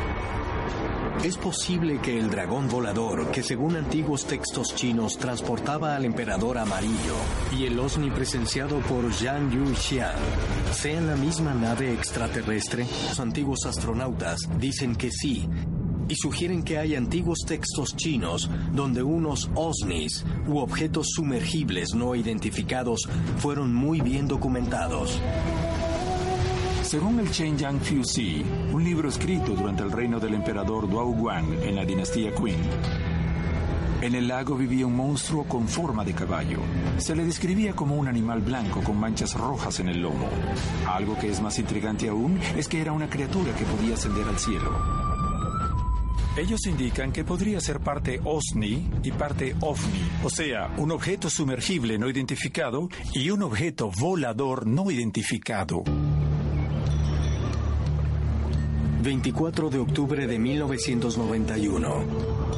Es 1.24 1.37
posible 1.37 1.98
que 2.01 2.16
el 2.16 2.31
dragón 2.31 2.68
volador, 2.68 3.33
que 3.33 3.42
según 3.42 3.74
antiguos 3.74 4.24
textos 4.24 4.72
chinos 4.77 5.18
transportaba 5.18 5.96
al 5.96 6.05
emperador 6.05 6.59
amarillo, 6.59 7.16
y 7.59 7.64
el 7.64 7.77
OSNI 7.77 8.11
presenciado 8.11 8.79
por 8.83 9.12
Zhang 9.12 9.51
Yuxian, 9.51 10.14
sean 10.70 11.09
la 11.09 11.16
misma 11.16 11.55
nave 11.55 11.92
extraterrestre. 11.92 12.87
Los 13.09 13.18
antiguos 13.18 13.66
astronautas 13.66 14.48
dicen 14.61 14.94
que 14.94 15.11
sí, 15.11 15.48
y 16.09 16.16
sugieren 16.16 16.62
que 16.62 16.79
hay 16.79 16.94
antiguos 16.94 17.40
textos 17.47 17.94
chinos 17.97 18.51
donde 18.73 19.03
unos 19.03 19.51
OSNIs 19.55 20.25
u 20.47 20.59
objetos 20.59 21.09
sumergibles 21.14 21.94
no 21.94 22.14
identificados 22.14 23.09
fueron 23.38 23.75
muy 23.75 24.01
bien 24.01 24.27
documentados. 24.27 25.21
Según 26.83 27.21
el 27.21 27.31
Yang 27.31 27.81
Fusi, 27.81 28.42
un 28.73 28.83
libro 28.83 29.11
escrito 29.11 29.55
durante 29.55 29.83
el 29.83 29.92
reino 29.92 30.18
del 30.18 30.35
emperador 30.35 30.87
Guang 30.87 31.53
en 31.62 31.77
la 31.77 31.85
dinastía 31.85 32.35
Qing, 32.35 32.57
en 34.01 34.14
el 34.14 34.29
lago 34.29 34.57
vivía 34.57 34.87
un 34.87 34.94
monstruo 34.94 35.42
con 35.42 35.66
forma 35.66 36.05
de 36.05 36.14
caballo. 36.14 36.61
Se 36.99 37.16
le 37.16 37.25
describía 37.25 37.75
como 37.75 37.97
un 37.97 38.07
animal 38.07 38.40
blanco 38.40 38.81
con 38.81 38.97
manchas 38.97 39.35
rojas 39.35 39.81
en 39.81 39.88
el 39.88 40.01
lomo. 40.01 40.29
Algo 40.87 41.18
que 41.18 41.29
es 41.29 41.40
más 41.42 41.59
intrigante 41.59 42.09
aún 42.09 42.38
es 42.57 42.68
que 42.68 42.81
era 42.81 42.92
una 42.92 43.11
criatura 43.11 43.53
que 43.57 43.64
podía 43.64 43.94
ascender 43.94 44.27
al 44.29 44.38
cielo. 44.38 45.08
Ellos 46.38 46.66
indican 46.66 47.11
que 47.11 47.24
podría 47.24 47.61
ser 47.61 47.81
parte 47.81 48.20
OSNI 48.22 48.90
y 49.03 49.11
parte 49.11 49.57
OVNI, 49.61 50.03
o 50.22 50.31
sea, 50.31 50.72
un 50.77 50.92
objeto 50.92 51.29
sumergible 51.29 51.98
no 51.98 52.09
identificado 52.09 52.88
y 53.12 53.31
un 53.31 53.42
objeto 53.42 53.90
volador 53.98 54.64
no 54.64 54.88
identificado. 54.88 55.83
24 59.03 59.68
de 59.68 59.79
octubre 59.79 60.29
de 60.29 60.38
1991 60.38 62.48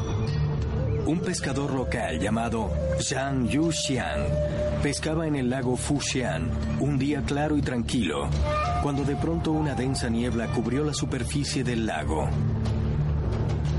un 1.07 1.19
pescador 1.19 1.75
local 1.75 2.21
llamado 2.21 2.71
Zhang 3.01 3.49
Yuxian 3.49 4.27
pescaba 4.81 5.27
en 5.27 5.35
el 5.35 5.51
lago 5.51 5.77
Fuxian 5.77 6.49
un 6.79 6.99
día 6.99 7.23
claro 7.23 7.57
y 7.57 7.63
tranquilo, 7.63 8.29
cuando 8.83 9.05
de 9.05 9.17
pronto 9.17 9.51
una 9.51 9.75
densa 9.75 10.09
niebla 10.09 10.53
cubrió 10.53 10.85
la 10.85 10.95
superficie 10.95 11.65
del 11.65 11.85
lago. 11.85 12.29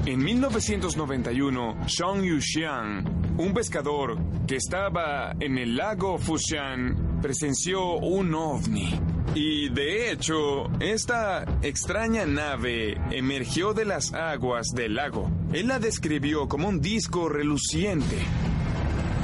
En 0.04 0.24
1991, 0.24 1.78
Zhang 1.88 2.24
Yuxian, 2.24 3.36
un 3.38 3.54
pescador 3.54 4.18
que 4.48 4.56
estaba 4.56 5.36
en 5.40 5.60
el 5.60 5.78
lago 5.78 6.18
Fuxian, 6.18 7.20
presenció 7.22 7.98
un 7.98 8.34
ovni. 8.34 9.00
Y 9.36 9.70
de 9.70 10.12
hecho, 10.12 10.72
esta 10.80 11.46
extraña 11.62 12.26
nave 12.26 12.98
emergió 13.12 13.74
de 13.74 13.86
las 13.86 14.12
aguas 14.14 14.70
del 14.74 14.96
lago. 14.96 15.30
Él 15.54 15.68
la 15.68 15.78
describió 15.78 16.48
como 16.48 16.68
un 16.68 16.82
disco 16.82 17.30
reluciente. 17.30 18.18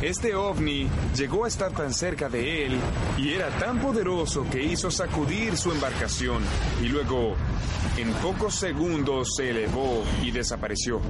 Este 0.02 0.36
ovni 0.36 0.88
llegó 1.16 1.46
a 1.46 1.48
estar 1.48 1.72
tan 1.72 1.92
cerca 1.92 2.30
de 2.30 2.68
él 2.68 2.80
y 3.18 3.34
era 3.34 3.50
tan 3.58 3.80
poderoso 3.80 4.46
que 4.48 4.62
hizo 4.62 4.92
sacudir 4.92 5.58
su 5.58 5.72
embarcación 5.72 6.44
y 6.84 6.88
luego, 6.88 7.36
en 7.98 8.14
pocos 8.14 8.54
segundos, 8.54 9.30
se 9.36 9.50
elevó 9.50 10.04
y 10.24 10.30
desapareció. 10.30 11.02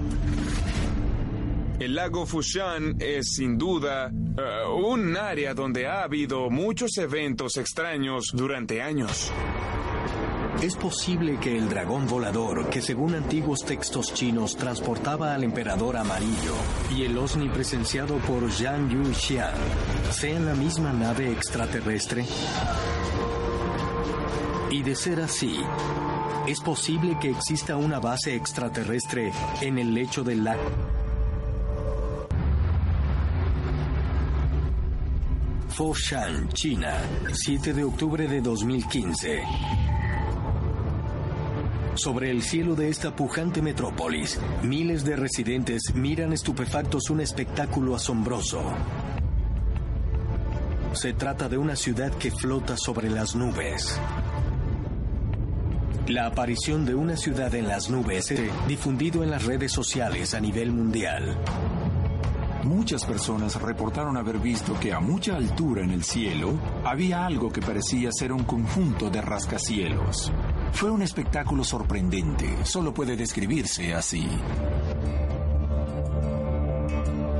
El 1.80 1.96
lago 1.96 2.26
Fushan 2.26 2.96
es 3.00 3.34
sin 3.36 3.58
duda 3.58 4.10
eh, 4.10 4.68
un 4.68 5.18
área 5.18 5.54
donde 5.54 5.86
ha 5.86 6.04
habido 6.04 6.50
muchos 6.50 6.98
eventos 6.98 7.58
extraños 7.58 8.32
durante 8.34 8.82
años. 8.82 9.32
Es 10.62 10.76
posible 10.76 11.38
que 11.40 11.56
el 11.56 11.70
dragón 11.70 12.08
volador, 12.08 12.68
que 12.70 12.82
según 12.82 13.14
antiguos 13.14 13.60
textos 13.64 14.12
chinos 14.12 14.56
transportaba 14.56 15.36
al 15.36 15.44
emperador 15.44 15.96
amarillo, 15.96 16.56
y 16.96 17.04
el 17.04 17.16
OSNI 17.16 17.50
presenciado 17.50 18.18
por 18.18 18.52
Zhang 18.52 18.90
Yuxian, 18.90 19.54
sean 20.10 20.48
la 20.48 20.56
misma 20.56 20.92
nave 20.94 21.32
extraterrestre. 21.32 22.26
Y 24.72 24.82
de 24.82 24.96
ser 24.96 25.22
así, 25.22 25.58
es 26.48 26.60
posible 26.62 27.18
que 27.22 27.30
exista 27.30 27.78
una 27.78 28.00
base 28.00 28.36
extraterrestre 28.36 29.32
en 29.62 29.78
el 29.78 29.94
lecho 29.94 30.24
del 30.24 30.44
lago. 30.44 30.72
Foshan, 35.70 36.50
China, 36.50 36.96
7 37.32 37.74
de 37.74 37.84
octubre 37.84 38.28
de 38.28 38.42
2015. 38.42 39.97
Sobre 41.98 42.30
el 42.30 42.44
cielo 42.44 42.76
de 42.76 42.90
esta 42.90 43.16
pujante 43.16 43.60
metrópolis, 43.60 44.40
miles 44.62 45.04
de 45.04 45.16
residentes 45.16 45.96
miran 45.96 46.32
estupefactos 46.32 47.10
un 47.10 47.22
espectáculo 47.22 47.96
asombroso. 47.96 48.62
Se 50.94 51.14
trata 51.14 51.50
de 51.50 51.58
una 51.58 51.76
ciudad 51.76 52.12
que 52.14 52.30
flota 52.30 52.78
sobre 52.78 53.10
las 53.10 53.36
nubes. 53.36 54.00
La 56.08 56.28
aparición 56.28 56.86
de 56.86 56.94
una 56.94 57.18
ciudad 57.18 57.54
en 57.56 57.68
las 57.68 57.90
nubes 57.90 58.30
es 58.30 58.42
difundido 58.68 59.24
en 59.24 59.32
las 59.32 59.46
redes 59.46 59.72
sociales 59.72 60.36
a 60.36 60.40
nivel 60.40 60.72
mundial. 60.72 61.36
Muchas 62.64 63.06
personas 63.06 63.60
reportaron 63.60 64.18
haber 64.18 64.38
visto 64.38 64.80
que 64.80 64.94
a 64.94 65.00
mucha 65.00 65.36
altura 65.36 65.84
en 65.84 65.90
el 65.90 66.04
cielo 66.04 66.60
había 66.86 67.26
algo 67.26 67.52
que 67.52 67.62
parecía 67.62 68.12
ser 68.12 68.32
un 68.32 68.44
conjunto 68.44 69.10
de 69.10 69.22
rascacielos. 69.22 70.32
Fue 70.78 70.92
un 70.92 71.02
espectáculo 71.02 71.64
sorprendente, 71.64 72.46
solo 72.64 72.94
puede 72.94 73.18
describirse 73.18 73.96
así. 73.96 74.28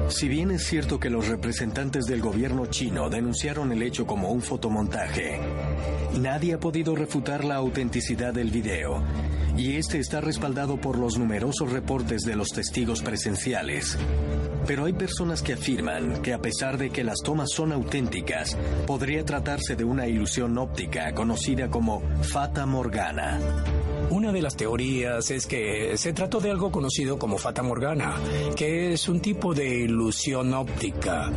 Si 0.10 0.28
bien 0.28 0.50
es 0.50 0.66
cierto 0.66 1.00
que 1.00 1.12
los 1.12 1.28
representantes 1.28 2.06
del 2.06 2.20
gobierno 2.20 2.66
chino 2.66 3.12
denunciaron 3.12 3.72
el 3.72 3.84
hecho 3.84 4.08
como 4.08 4.32
un 4.32 4.42
fotomontaje, 4.42 5.40
nadie 6.20 6.56
ha 6.56 6.60
podido 6.60 6.96
refutar 6.96 7.46
la 7.46 7.58
autenticidad 7.58 8.34
del 8.34 8.50
video, 8.50 9.04
y 9.56 9.76
este 9.76 10.00
está 10.00 10.20
respaldado 10.20 10.82
por 10.82 10.98
los 10.98 11.20
numerosos 11.20 11.72
reportes 11.72 12.24
de 12.24 12.36
los 12.36 12.48
testigos 12.50 13.04
presenciales. 13.04 14.00
Pero 14.68 14.84
hay 14.84 14.92
personas 14.92 15.42
que 15.42 15.54
afirman 15.54 16.22
que 16.22 16.34
a 16.34 16.42
pesar 16.42 16.78
de 16.78 16.90
que 16.90 17.06
las 17.06 17.20
tomas 17.24 17.50
son 17.52 17.72
auténticas, 17.72 18.58
podría 18.86 19.24
tratarse 19.24 19.78
de 19.78 19.86
una 19.86 20.08
ilusión 20.08 20.58
óptica 20.58 21.14
conocida 21.14 21.70
como 21.70 22.04
Fata 22.22 22.66
Morgana. 22.66 23.40
Una 24.10 24.34
de 24.34 24.42
las 24.42 24.58
teorías 24.58 25.32
es 25.32 25.48
que 25.48 25.98
se 25.98 26.12
trató 26.12 26.42
de 26.42 26.52
algo 26.52 26.70
conocido 26.70 27.18
como 27.18 27.38
Fata 27.38 27.64
Morgana, 27.64 28.16
que 28.58 28.92
es 28.92 29.08
un 29.08 29.22
tipo 29.22 29.54
de 29.54 29.84
ilusión 29.84 30.54
óptica. 30.54 31.32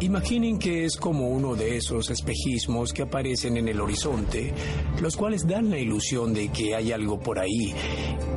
Imaginen 0.00 0.60
que 0.60 0.84
es 0.84 0.96
como 0.96 1.30
uno 1.30 1.56
de 1.56 1.76
esos 1.76 2.08
espejismos 2.10 2.92
que 2.92 3.02
aparecen 3.02 3.56
en 3.56 3.66
el 3.66 3.80
horizonte, 3.80 4.54
los 5.02 5.16
cuales 5.16 5.44
dan 5.44 5.70
la 5.70 5.78
ilusión 5.78 6.32
de 6.32 6.50
que 6.50 6.76
hay 6.76 6.92
algo 6.92 7.18
por 7.18 7.40
ahí. 7.40 7.74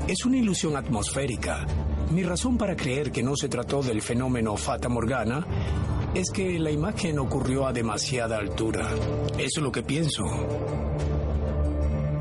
Es 0.08 0.26
una 0.26 0.38
ilusión 0.38 0.76
atmosférica. 0.76 1.68
Mi 2.12 2.24
razón 2.24 2.58
para 2.58 2.76
creer 2.76 3.10
que 3.10 3.24
no 3.24 3.38
se 3.38 3.48
trató 3.48 3.82
del 3.82 4.02
fenómeno 4.02 4.58
Fata 4.58 4.90
Morgana 4.90 5.46
es 6.14 6.30
que 6.30 6.60
la 6.60 6.70
imagen 6.70 7.18
ocurrió 7.20 7.66
a 7.66 7.72
demasiada 7.72 8.38
altura. 8.38 8.90
Eso 9.38 9.60
es 9.60 9.64
lo 9.64 9.72
que 9.72 9.82
pienso. 9.82 10.26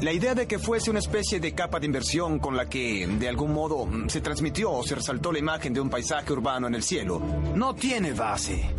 La 0.00 0.12
idea 0.12 0.37
de 0.37 0.46
que 0.46 0.61
fuese 0.61 0.90
una 0.90 1.00
especie 1.00 1.40
de 1.40 1.55
capa 1.55 1.81
de 1.81 1.87
inversión 1.87 2.38
con 2.38 2.57
la 2.57 2.68
que, 2.68 3.05
de 3.07 3.29
algún 3.29 3.53
modo, 3.53 3.88
se 4.07 4.20
transmitió 4.20 4.70
o 4.70 4.85
se 4.85 4.94
resaltó 4.94 5.33
la 5.33 5.40
imagen 5.40 5.74
de 5.74 5.81
un 5.81 5.90
paisaje 5.90 6.33
urbano 6.33 6.68
en 6.68 6.76
el 6.76 6.85
cielo, 6.85 7.20
no 7.57 7.74
tiene 7.74 8.12
base. 8.12 8.70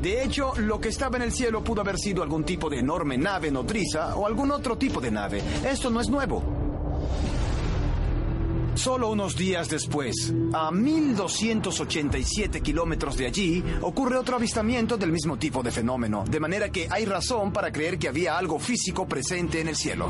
De 0.00 0.24
hecho, 0.24 0.54
lo 0.56 0.80
que 0.80 0.88
estaba 0.88 1.18
en 1.18 1.24
el 1.24 1.32
cielo 1.32 1.62
pudo 1.62 1.82
haber 1.82 1.98
sido 1.98 2.22
algún 2.22 2.42
tipo 2.42 2.70
de 2.70 2.78
enorme 2.78 3.18
nave 3.18 3.50
nodriza 3.50 4.16
o 4.16 4.26
algún 4.26 4.50
otro 4.50 4.78
tipo 4.78 4.98
de 4.98 5.10
nave. 5.10 5.42
Esto 5.62 5.90
no 5.90 6.00
es 6.00 6.08
nuevo. 6.08 6.57
Solo 8.78 9.10
unos 9.10 9.34
días 9.34 9.68
después, 9.68 10.32
a 10.52 10.70
1287 10.70 12.60
kilómetros 12.60 13.16
de 13.16 13.26
allí, 13.26 13.64
ocurre 13.82 14.16
otro 14.16 14.36
avistamiento 14.36 14.96
del 14.96 15.10
mismo 15.10 15.36
tipo 15.36 15.64
de 15.64 15.72
fenómeno, 15.72 16.22
de 16.30 16.38
manera 16.38 16.68
que 16.70 16.86
hay 16.88 17.04
razón 17.04 17.52
para 17.52 17.72
creer 17.72 17.98
que 17.98 18.06
había 18.06 18.38
algo 18.38 18.60
físico 18.60 19.08
presente 19.08 19.60
en 19.60 19.66
el 19.66 19.74
cielo. 19.74 20.08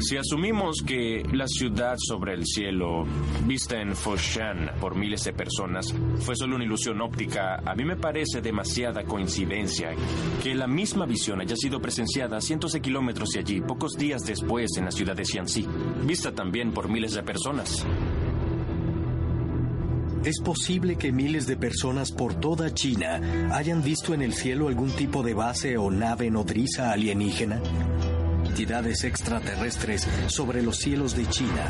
Si 0.00 0.16
asumimos 0.16 0.82
que 0.82 1.22
la 1.30 1.46
ciudad 1.46 1.96
sobre 1.98 2.32
el 2.32 2.46
cielo, 2.46 3.04
vista 3.46 3.82
en 3.82 3.94
Foshan 3.94 4.70
por 4.80 4.96
miles 4.96 5.24
de 5.24 5.34
personas, 5.34 5.94
fue 6.20 6.34
solo 6.34 6.56
una 6.56 6.64
ilusión 6.64 7.02
óptica, 7.02 7.56
a 7.56 7.74
mí 7.74 7.84
me 7.84 7.96
parece 7.96 8.40
demasiada 8.40 9.04
coincidencia 9.04 9.90
que 10.42 10.54
la 10.54 10.66
misma 10.66 11.04
visión 11.04 11.42
haya 11.42 11.54
sido 11.54 11.82
presenciada 11.82 12.38
a 12.38 12.40
cientos 12.40 12.72
de 12.72 12.80
kilómetros 12.80 13.28
de 13.30 13.40
allí, 13.40 13.60
pocos 13.60 13.92
días 13.92 14.22
después 14.24 14.70
en 14.78 14.86
la 14.86 14.90
ciudad 14.90 15.14
de 15.14 15.26
Xianxi, 15.26 15.66
vista 16.06 16.32
también 16.32 16.72
por 16.72 16.88
miles 16.88 17.12
de 17.12 17.22
personas. 17.22 17.84
Es 20.24 20.40
posible 20.40 20.96
que 20.96 21.12
miles 21.12 21.46
de 21.46 21.58
personas 21.58 22.10
por 22.10 22.34
toda 22.34 22.72
China 22.72 23.20
hayan 23.52 23.82
visto 23.82 24.14
en 24.14 24.22
el 24.22 24.32
cielo 24.32 24.68
algún 24.68 24.90
tipo 24.92 25.22
de 25.22 25.34
base 25.34 25.76
o 25.76 25.90
nave 25.90 26.30
nodriza 26.30 26.90
alienígena 26.90 27.60
entidades 28.50 29.04
extraterrestres 29.04 30.08
sobre 30.26 30.60
los 30.60 30.78
cielos 30.78 31.14
de 31.14 31.24
China, 31.28 31.68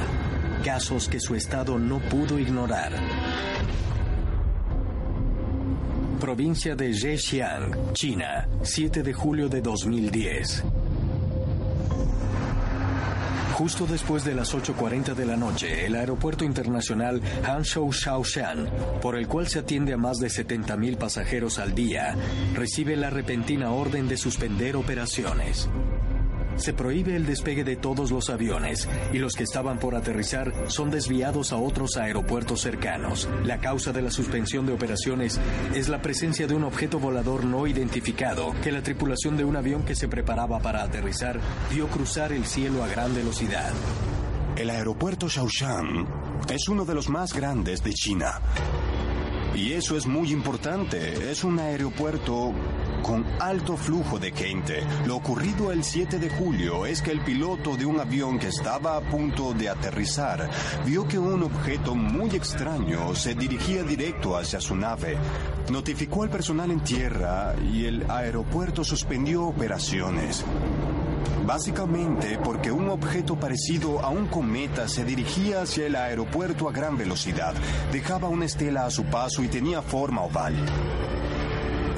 casos 0.64 1.08
que 1.08 1.20
su 1.20 1.34
Estado 1.34 1.78
no 1.78 1.98
pudo 1.98 2.38
ignorar. 2.38 2.92
Provincia 6.18 6.74
de 6.74 6.94
Zhejiang, 6.94 7.92
China, 7.92 8.48
7 8.62 9.02
de 9.02 9.12
julio 9.12 9.50
de 9.50 9.60
2010. 9.60 10.64
Justo 13.52 13.86
después 13.86 14.24
de 14.24 14.34
las 14.34 14.54
8.40 14.54 15.14
de 15.14 15.26
la 15.26 15.36
noche, 15.36 15.84
el 15.84 15.94
aeropuerto 15.94 16.46
internacional 16.46 17.20
Hangzhou 17.44 17.92
Shaoshan, 17.92 18.70
por 19.02 19.16
el 19.16 19.28
cual 19.28 19.48
se 19.48 19.58
atiende 19.58 19.92
a 19.92 19.98
más 19.98 20.18
de 20.18 20.28
70.000 20.28 20.96
pasajeros 20.96 21.58
al 21.58 21.74
día, 21.74 22.16
recibe 22.54 22.96
la 22.96 23.10
repentina 23.10 23.70
orden 23.70 24.08
de 24.08 24.16
suspender 24.16 24.76
operaciones. 24.76 25.68
Se 26.60 26.74
prohíbe 26.74 27.16
el 27.16 27.24
despegue 27.24 27.64
de 27.64 27.76
todos 27.76 28.10
los 28.10 28.28
aviones 28.28 28.86
y 29.14 29.18
los 29.18 29.32
que 29.32 29.44
estaban 29.44 29.78
por 29.78 29.94
aterrizar 29.94 30.52
son 30.66 30.90
desviados 30.90 31.52
a 31.52 31.56
otros 31.56 31.96
aeropuertos 31.96 32.60
cercanos. 32.60 33.30
La 33.44 33.60
causa 33.60 33.92
de 33.92 34.02
la 34.02 34.10
suspensión 34.10 34.66
de 34.66 34.74
operaciones 34.74 35.40
es 35.74 35.88
la 35.88 36.02
presencia 36.02 36.46
de 36.46 36.54
un 36.54 36.64
objeto 36.64 36.98
volador 36.98 37.46
no 37.46 37.66
identificado 37.66 38.54
que 38.62 38.72
la 38.72 38.82
tripulación 38.82 39.38
de 39.38 39.44
un 39.44 39.56
avión 39.56 39.84
que 39.84 39.96
se 39.96 40.06
preparaba 40.06 40.60
para 40.60 40.82
aterrizar 40.82 41.40
vio 41.72 41.88
cruzar 41.88 42.30
el 42.30 42.44
cielo 42.44 42.84
a 42.84 42.88
gran 42.88 43.14
velocidad. 43.14 43.72
El 44.54 44.68
aeropuerto 44.68 45.28
Shaoshan 45.28 46.06
es 46.52 46.68
uno 46.68 46.84
de 46.84 46.94
los 46.94 47.08
más 47.08 47.32
grandes 47.32 47.82
de 47.82 47.94
China. 47.94 48.38
Y 49.54 49.72
eso 49.72 49.96
es 49.96 50.06
muy 50.06 50.30
importante. 50.30 51.30
Es 51.30 51.42
un 51.42 51.58
aeropuerto 51.58 52.52
con 53.02 53.24
alto 53.40 53.76
flujo 53.76 54.18
de 54.18 54.32
gente. 54.32 54.82
Lo 55.06 55.16
ocurrido 55.16 55.72
el 55.72 55.84
7 55.84 56.18
de 56.18 56.30
julio 56.30 56.86
es 56.86 57.02
que 57.02 57.10
el 57.10 57.20
piloto 57.20 57.76
de 57.76 57.86
un 57.86 58.00
avión 58.00 58.38
que 58.38 58.48
estaba 58.48 58.96
a 58.96 59.00
punto 59.00 59.52
de 59.52 59.68
aterrizar 59.68 60.48
vio 60.84 61.06
que 61.06 61.18
un 61.18 61.42
objeto 61.42 61.94
muy 61.94 62.30
extraño 62.30 63.14
se 63.14 63.34
dirigía 63.34 63.82
directo 63.82 64.36
hacia 64.36 64.60
su 64.60 64.76
nave. 64.76 65.16
Notificó 65.70 66.22
al 66.22 66.30
personal 66.30 66.70
en 66.70 66.80
tierra 66.80 67.54
y 67.72 67.84
el 67.84 68.10
aeropuerto 68.10 68.84
suspendió 68.84 69.44
operaciones. 69.44 70.44
Básicamente 71.46 72.38
porque 72.42 72.70
un 72.70 72.88
objeto 72.90 73.36
parecido 73.36 74.00
a 74.00 74.08
un 74.08 74.26
cometa 74.26 74.86
se 74.86 75.04
dirigía 75.04 75.62
hacia 75.62 75.86
el 75.86 75.96
aeropuerto 75.96 76.68
a 76.68 76.72
gran 76.72 76.96
velocidad, 76.96 77.54
dejaba 77.90 78.28
una 78.28 78.44
estela 78.44 78.86
a 78.86 78.90
su 78.90 79.04
paso 79.04 79.42
y 79.42 79.48
tenía 79.48 79.82
forma 79.82 80.22
oval. 80.22 80.54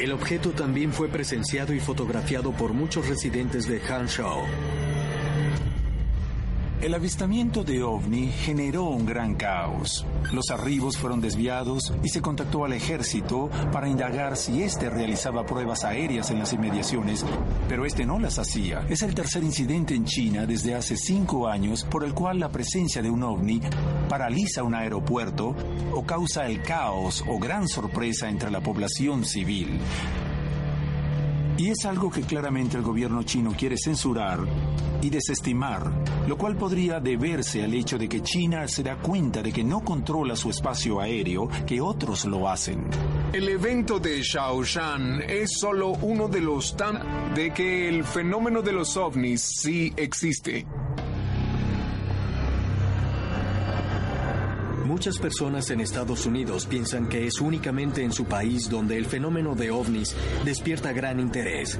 El 0.02 0.10
objeto 0.10 0.50
también 0.50 0.92
fue 0.92 1.06
presenciado 1.06 1.72
y 1.72 1.78
fotografiado 1.78 2.50
por 2.50 2.72
muchos 2.72 3.08
residentes 3.08 3.68
de 3.68 3.78
Hangzhou. 3.78 4.42
El 6.82 6.94
avistamiento 6.94 7.62
de 7.62 7.80
OVNI 7.80 8.32
generó 8.32 8.86
un 8.86 9.06
gran 9.06 9.36
caos. 9.36 10.04
Los 10.32 10.50
arribos 10.50 10.98
fueron 10.98 11.20
desviados 11.20 11.94
y 12.02 12.08
se 12.08 12.20
contactó 12.20 12.64
al 12.64 12.72
ejército 12.72 13.48
para 13.70 13.88
indagar 13.88 14.36
si 14.36 14.64
éste 14.64 14.90
realizaba 14.90 15.46
pruebas 15.46 15.84
aéreas 15.84 16.32
en 16.32 16.40
las 16.40 16.52
inmediaciones, 16.52 17.24
pero 17.68 17.86
este 17.86 18.04
no 18.04 18.18
las 18.18 18.40
hacía. 18.40 18.84
Es 18.88 19.02
el 19.02 19.14
tercer 19.14 19.44
incidente 19.44 19.94
en 19.94 20.06
China 20.06 20.44
desde 20.44 20.74
hace 20.74 20.96
cinco 20.96 21.46
años 21.46 21.84
por 21.84 22.02
el 22.02 22.14
cual 22.14 22.40
la 22.40 22.48
presencia 22.48 23.00
de 23.00 23.10
un 23.10 23.22
OVNI 23.22 23.60
paraliza 24.08 24.64
un 24.64 24.74
aeropuerto 24.74 25.54
o 25.94 26.02
causa 26.04 26.46
el 26.46 26.62
caos 26.62 27.22
o 27.28 27.38
gran 27.38 27.68
sorpresa 27.68 28.28
entre 28.28 28.50
la 28.50 28.60
población 28.60 29.24
civil. 29.24 29.78
Y 31.58 31.68
es 31.68 31.84
algo 31.84 32.10
que 32.10 32.22
claramente 32.22 32.76
el 32.76 32.82
gobierno 32.82 33.22
chino 33.22 33.52
quiere 33.56 33.76
censurar 33.76 34.40
y 35.02 35.10
desestimar, 35.10 35.92
lo 36.26 36.38
cual 36.38 36.56
podría 36.56 37.00
deberse 37.00 37.62
al 37.62 37.74
hecho 37.74 37.98
de 37.98 38.08
que 38.08 38.22
China 38.22 38.66
se 38.68 38.82
da 38.82 38.96
cuenta 38.96 39.42
de 39.42 39.52
que 39.52 39.64
no 39.64 39.80
controla 39.80 40.34
su 40.36 40.48
espacio 40.48 41.00
aéreo, 41.00 41.48
que 41.66 41.80
otros 41.80 42.24
lo 42.24 42.48
hacen. 42.48 42.86
El 43.32 43.48
evento 43.48 43.98
de 43.98 44.22
Shaoshan 44.22 45.22
es 45.28 45.58
solo 45.58 45.90
uno 46.02 46.28
de 46.28 46.40
los 46.40 46.76
tan 46.76 47.34
de 47.34 47.52
que 47.52 47.88
el 47.88 48.04
fenómeno 48.04 48.62
de 48.62 48.72
los 48.72 48.96
ovnis 48.96 49.42
sí 49.42 49.92
existe. 49.96 50.66
Muchas 54.92 55.16
personas 55.16 55.70
en 55.70 55.80
Estados 55.80 56.26
Unidos 56.26 56.66
piensan 56.66 57.08
que 57.08 57.26
es 57.26 57.40
únicamente 57.40 58.04
en 58.04 58.12
su 58.12 58.26
país 58.26 58.68
donde 58.68 58.98
el 58.98 59.06
fenómeno 59.06 59.54
de 59.54 59.70
ovnis 59.70 60.14
despierta 60.44 60.92
gran 60.92 61.18
interés. 61.18 61.78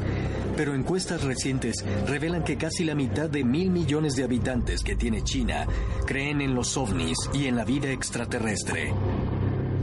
Pero 0.57 0.75
encuestas 0.75 1.23
recientes 1.23 1.85
revelan 2.07 2.43
que 2.43 2.57
casi 2.57 2.85
la 2.85 2.95
mitad 2.95 3.29
de 3.29 3.45
mil 3.45 3.71
millones 3.71 4.17
de 4.17 4.25
habitantes 4.25 4.83
que 4.83 4.97
tiene 4.97 5.23
China 5.25 5.67
creen 6.07 6.41
en 6.41 6.55
los 6.55 6.75
ovnis 6.79 7.19
y 7.35 7.49
en 7.49 7.57
la 7.57 7.67
vida 7.67 7.91
extraterrestre. 7.91 8.95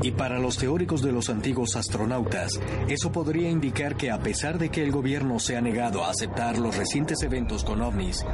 Y 0.01 0.09
para 0.11 0.39
los 0.39 0.57
teóricos 0.57 1.03
de 1.03 1.11
los 1.11 1.29
antiguos 1.29 1.75
astronautas, 1.75 2.59
eso 2.87 3.11
podría 3.11 3.47
indicar 3.47 3.95
que 3.95 4.09
a 4.09 4.17
pesar 4.17 4.57
de 4.57 4.69
que 4.69 4.81
el 4.81 4.91
gobierno 4.91 5.37
se 5.37 5.55
ha 5.55 5.61
negado 5.61 6.03
a 6.03 6.09
aceptar 6.09 6.57
los 6.57 6.75
recientes 6.75 7.21
eventos 7.21 7.63
con 7.63 7.81
ovnis, 7.83 8.25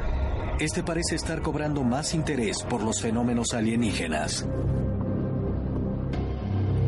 este 0.58 0.82
parece 0.82 1.16
estar 1.16 1.42
cobrando 1.42 1.82
más 1.82 2.14
interés 2.14 2.62
por 2.62 2.82
los 2.82 3.00
fenómenos 3.00 3.52
alienígenas. 3.52 4.46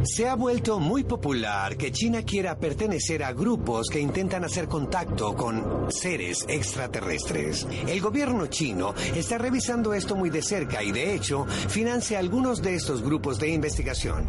Se 0.04 0.26
ha 0.26 0.36
vuelto 0.36 0.80
muy 0.80 1.04
popular 1.04 1.76
que 1.76 1.92
China 1.92 2.22
quiera 2.22 2.58
pertenecer 2.58 3.22
a 3.22 3.32
grupos 3.32 3.88
que 3.90 4.00
intentan 4.00 4.44
hacer 4.44 4.68
contacto 4.68 5.34
con 5.36 5.86
seres 5.90 6.46
extraterrestres. 6.48 7.66
El 7.86 8.00
gobierno 8.00 8.46
chino 8.46 8.94
está 9.14 9.36
revisando 9.36 9.92
esto 9.92 10.16
muy 10.16 10.30
de 10.30 10.40
cerca 10.40 10.82
y 10.82 10.92
de 10.92 11.14
hecho 11.14 11.44
financia 11.44 12.18
algunos 12.18 12.62
de 12.62 12.74
estos 12.74 13.02
grupos 13.02 13.38
de 13.38 13.50
investigación. 13.50 14.26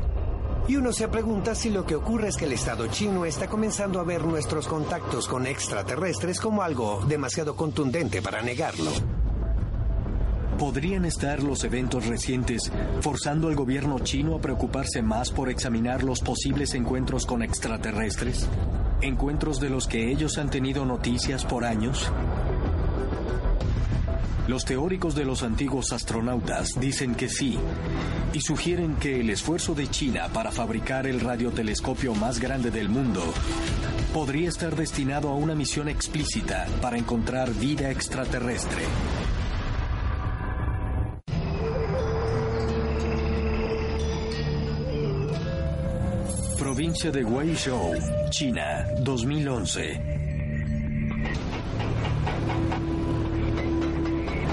Y 0.68 0.76
uno 0.76 0.92
se 0.92 1.08
pregunta 1.08 1.56
si 1.56 1.70
lo 1.70 1.86
que 1.86 1.96
ocurre 1.96 2.28
es 2.28 2.38
que 2.38 2.46
el 2.46 2.52
Estado 2.52 2.88
chino 2.88 3.26
está 3.26 3.48
comenzando 3.48 4.00
a 4.00 4.04
ver 4.04 4.24
nuestros 4.26 4.68
contactos 4.68 5.28
con 5.28 5.48
extraterrestres 5.48 6.40
como 6.40 6.62
algo 6.62 7.04
demasiado 7.08 7.56
contundente 7.56 8.22
para 8.22 8.42
negarlo. 8.42 8.92
¿Podrían 10.60 11.06
estar 11.06 11.42
los 11.42 11.64
eventos 11.64 12.06
recientes 12.08 12.70
forzando 13.00 13.48
al 13.48 13.56
gobierno 13.56 14.00
chino 14.00 14.36
a 14.36 14.42
preocuparse 14.42 15.02
más 15.02 15.32
por 15.32 15.50
examinar 15.50 16.04
los 16.04 16.20
posibles 16.20 16.74
encuentros 16.74 17.26
con 17.26 17.42
extraterrestres? 17.42 18.46
¿Encuentros 19.02 19.62
de 19.62 19.70
los 19.70 19.88
que 19.88 20.12
ellos 20.12 20.38
han 20.38 20.50
tenido 20.50 20.86
noticias 20.86 21.46
por 21.46 21.64
años? 21.64 22.12
Los 24.50 24.66
teóricos 24.66 25.16
de 25.16 25.24
los 25.24 25.44
antiguos 25.44 25.94
astronautas 25.94 26.78
dicen 26.78 27.16
que 27.16 27.30
sí 27.30 27.58
y 28.34 28.42
sugieren 28.42 28.96
que 28.96 29.22
el 29.22 29.30
esfuerzo 29.30 29.76
de 29.76 29.88
China 29.88 30.28
para 30.34 30.52
fabricar 30.52 31.08
el 31.08 31.22
radiotelescopio 31.22 32.14
más 32.16 32.40
grande 32.40 32.70
del 32.70 32.90
mundo 32.90 33.24
podría 34.14 34.50
estar 34.50 34.76
destinado 34.76 35.30
a 35.30 35.36
una 35.36 35.56
misión 35.56 35.88
explícita 35.88 36.68
para 36.82 36.98
encontrar 36.98 37.54
vida 37.54 37.92
extraterrestre. 37.92 38.84
De 47.00 47.24
Guizhou, 47.24 47.94
China, 48.30 48.86
2011. 49.00 50.02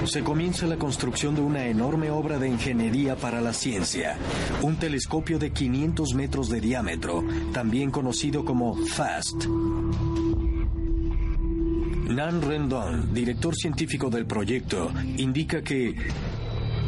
Se 0.05 0.23
comienza 0.23 0.65
la 0.65 0.77
construcción 0.77 1.35
de 1.35 1.41
una 1.41 1.67
enorme 1.67 2.09
obra 2.09 2.39
de 2.39 2.47
ingeniería 2.47 3.17
para 3.17 3.41
la 3.41 3.51
ciencia, 3.51 4.17
un 4.61 4.77
telescopio 4.77 5.37
de 5.39 5.51
500 5.51 6.13
metros 6.13 6.47
de 6.47 6.61
diámetro, 6.61 7.21
también 7.51 7.91
conocido 7.91 8.45
como 8.45 8.77
FAST. 8.77 9.45
Nan 12.07 12.41
Rendon, 12.41 13.13
director 13.13 13.53
científico 13.57 14.09
del 14.09 14.25
proyecto, 14.25 14.93
indica 15.17 15.61
que 15.61 15.95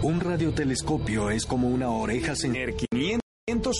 un 0.03 0.21
radiotelescopio 0.21 1.31
es 1.31 1.45
como 1.45 1.67
una 1.67 1.89
oreja 1.89 2.33
sin 2.33 2.53
500 2.53 3.18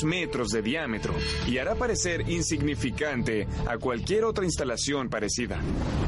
metros 0.04 0.50
de 0.50 0.62
diámetro 0.62 1.14
y 1.48 1.58
hará 1.58 1.76
parecer 1.76 2.30
insignificante 2.30 3.48
a 3.68 3.78
cualquier 3.78 4.26
otra 4.26 4.46
instalación 4.46 5.10
parecida. 5.10 5.60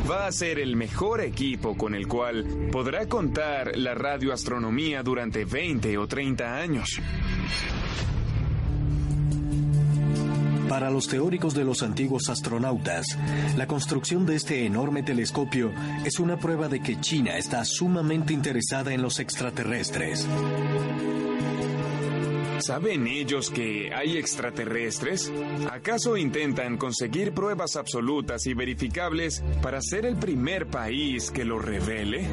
Va 0.10 0.28
a 0.28 0.32
ser 0.32 0.60
el 0.60 0.76
mejor 0.76 1.22
equipo 1.22 1.78
con 1.78 1.94
el 1.94 2.08
cual 2.08 2.70
podrá 2.72 3.08
contar 3.08 3.78
la 3.78 3.94
radioastronomía 3.94 5.04
durante 5.04 5.46
20 5.46 5.98
o 5.98 6.08
30 6.08 6.58
años. 6.58 6.90
Para 10.68 10.90
los 10.90 11.10
teóricos 11.10 11.54
de 11.54 11.66
los 11.66 11.84
antiguos 11.84 12.30
astronautas, 12.30 13.06
la 13.58 13.68
construcción 13.68 14.26
de 14.26 14.38
este 14.38 14.66
enorme 14.66 15.04
telescopio 15.04 15.72
es 16.06 16.18
una 16.20 16.38
prueba 16.38 16.70
de 16.70 16.80
que 16.80 17.00
China 17.02 17.38
está 17.38 17.66
sumamente 17.66 18.32
interesada 18.32 18.94
en 18.94 19.02
los 19.02 19.20
extraterrestres. 19.20 20.28
¿Saben 22.62 23.08
ellos 23.08 23.50
que 23.50 23.92
hay 23.92 24.18
extraterrestres? 24.18 25.32
¿Acaso 25.72 26.16
intentan 26.16 26.78
conseguir 26.78 27.34
pruebas 27.34 27.76
absolutas 27.76 28.46
y 28.46 28.54
verificables 28.54 29.44
para 29.64 29.82
ser 29.82 30.06
el 30.06 30.16
primer 30.18 30.68
país 30.68 31.32
que 31.32 31.44
lo 31.44 31.58
revele? 31.58 32.28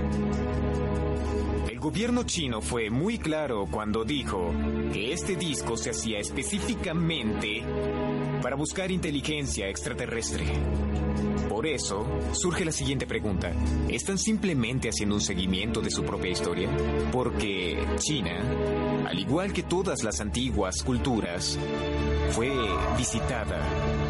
El 1.71 1.79
gobierno 1.81 2.25
chino 2.25 2.61
fue 2.61 2.91
muy 2.91 3.17
claro 3.17 3.67
cuando 3.71 4.05
dijo 4.05 4.53
que 4.93 5.15
este 5.15 5.35
disco 5.37 5.79
se 5.79 5.91
hacía 5.91 6.19
específicamente 6.19 7.63
para 8.43 8.55
buscar 8.55 8.91
inteligencia 8.91 9.69
extraterrestre. 9.69 10.45
Por 11.49 11.67
eso, 11.67 12.07
surge 12.33 12.65
la 12.65 12.73
siguiente 12.73 13.07
pregunta. 13.07 13.51
¿Están 13.89 14.19
simplemente 14.19 14.91
haciendo 14.91 15.15
un 15.15 15.21
seguimiento 15.21 15.81
de 15.81 15.91
su 15.91 16.05
propia 16.05 16.31
historia? 16.31 16.69
Porque 17.11 17.79
China, 17.99 18.39
al 19.09 19.19
igual 19.19 19.55
que 19.55 19.63
todas 19.63 20.05
las 20.05 20.21
antiguas 20.21 20.83
culturas, 20.83 21.59
fue 22.33 22.53
visitada 22.99 23.59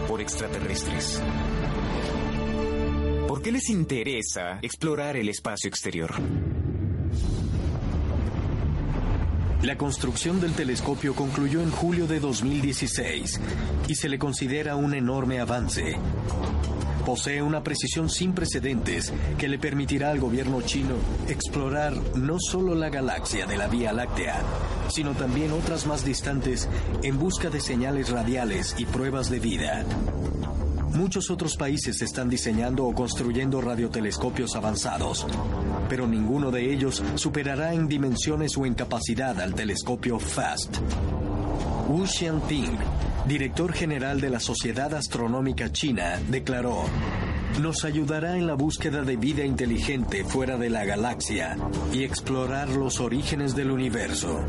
por 0.08 0.20
extraterrestres. 0.20 1.22
¿Por 3.28 3.40
qué 3.40 3.52
les 3.52 3.70
interesa 3.70 4.58
explorar 4.60 5.16
el 5.16 5.28
espacio 5.28 5.68
exterior? 5.68 6.10
La 9.68 9.76
construcción 9.76 10.40
del 10.40 10.54
telescopio 10.54 11.14
concluyó 11.14 11.60
en 11.60 11.70
julio 11.70 12.06
de 12.06 12.20
2016 12.20 13.38
y 13.86 13.94
se 13.96 14.08
le 14.08 14.18
considera 14.18 14.76
un 14.76 14.94
enorme 14.94 15.40
avance. 15.40 15.94
Posee 17.04 17.42
una 17.42 17.62
precisión 17.62 18.08
sin 18.08 18.32
precedentes 18.32 19.12
que 19.36 19.46
le 19.46 19.58
permitirá 19.58 20.10
al 20.10 20.20
gobierno 20.20 20.62
chino 20.62 20.94
explorar 21.28 21.92
no 22.16 22.38
solo 22.40 22.74
la 22.74 22.88
galaxia 22.88 23.44
de 23.44 23.58
la 23.58 23.68
Vía 23.68 23.92
Láctea, 23.92 24.40
sino 24.88 25.12
también 25.12 25.52
otras 25.52 25.86
más 25.86 26.02
distantes 26.02 26.66
en 27.02 27.18
busca 27.18 27.50
de 27.50 27.60
señales 27.60 28.08
radiales 28.08 28.74
y 28.78 28.86
pruebas 28.86 29.28
de 29.28 29.38
vida. 29.38 29.84
Muchos 30.94 31.30
otros 31.30 31.58
países 31.58 32.00
están 32.00 32.30
diseñando 32.30 32.86
o 32.86 32.94
construyendo 32.94 33.60
radiotelescopios 33.60 34.56
avanzados, 34.56 35.26
pero 35.88 36.06
ninguno 36.06 36.50
de 36.50 36.72
ellos 36.72 37.02
superará 37.14 37.74
en 37.74 37.88
dimensiones 37.88 38.56
o 38.56 38.66
en 38.66 38.74
capacidad 38.74 39.40
al 39.40 39.54
telescopio 39.54 40.18
FAST. 40.18 40.78
Wu 41.88 42.06
Xianping, 42.06 42.76
director 43.26 43.72
general 43.72 44.20
de 44.20 44.30
la 44.30 44.40
Sociedad 44.40 44.92
Astronómica 44.94 45.72
China, 45.72 46.20
declaró, 46.28 46.84
nos 47.60 47.84
ayudará 47.84 48.36
en 48.36 48.46
la 48.46 48.54
búsqueda 48.54 49.02
de 49.02 49.16
vida 49.16 49.44
inteligente 49.44 50.24
fuera 50.24 50.56
de 50.56 50.70
la 50.70 50.84
galaxia 50.84 51.56
y 51.92 52.04
explorar 52.04 52.68
los 52.68 53.00
orígenes 53.00 53.56
del 53.56 53.70
universo. 53.70 54.44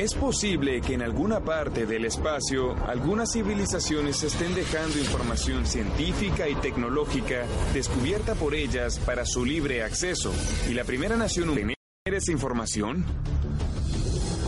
Es 0.00 0.14
posible 0.14 0.80
que 0.80 0.94
en 0.94 1.02
alguna 1.02 1.40
parte 1.40 1.84
del 1.84 2.06
espacio 2.06 2.74
algunas 2.86 3.32
civilizaciones 3.32 4.22
estén 4.22 4.54
dejando 4.54 4.98
información 4.98 5.66
científica 5.66 6.48
y 6.48 6.54
tecnológica 6.54 7.44
descubierta 7.74 8.34
por 8.34 8.54
ellas 8.54 8.98
para 8.98 9.26
su 9.26 9.44
libre 9.44 9.82
acceso. 9.82 10.32
¿Y 10.70 10.72
la 10.72 10.84
primera 10.84 11.18
nación 11.18 11.54
tener 11.54 11.76
esa 12.06 12.32
información? 12.32 13.04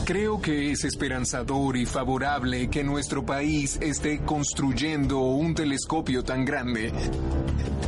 Creo 0.07 0.41
que 0.41 0.71
es 0.71 0.85
esperanzador 0.85 1.77
y 1.77 1.85
favorable 1.85 2.71
que 2.71 2.83
nuestro 2.83 3.27
país 3.27 3.79
esté 3.83 4.21
construyendo 4.25 5.19
un 5.19 5.55
telescopio 5.55 6.25
tan 6.25 6.47
grande. 6.47 6.95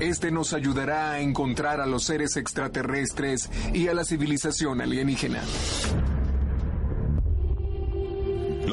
Este 0.00 0.30
nos 0.30 0.52
ayudará 0.52 1.12
a 1.12 1.20
encontrar 1.20 1.80
a 1.80 1.86
los 1.86 2.04
seres 2.04 2.36
extraterrestres 2.36 3.48
y 3.72 3.88
a 3.88 3.94
la 3.94 4.04
civilización 4.04 4.82
alienígena. 4.82 5.40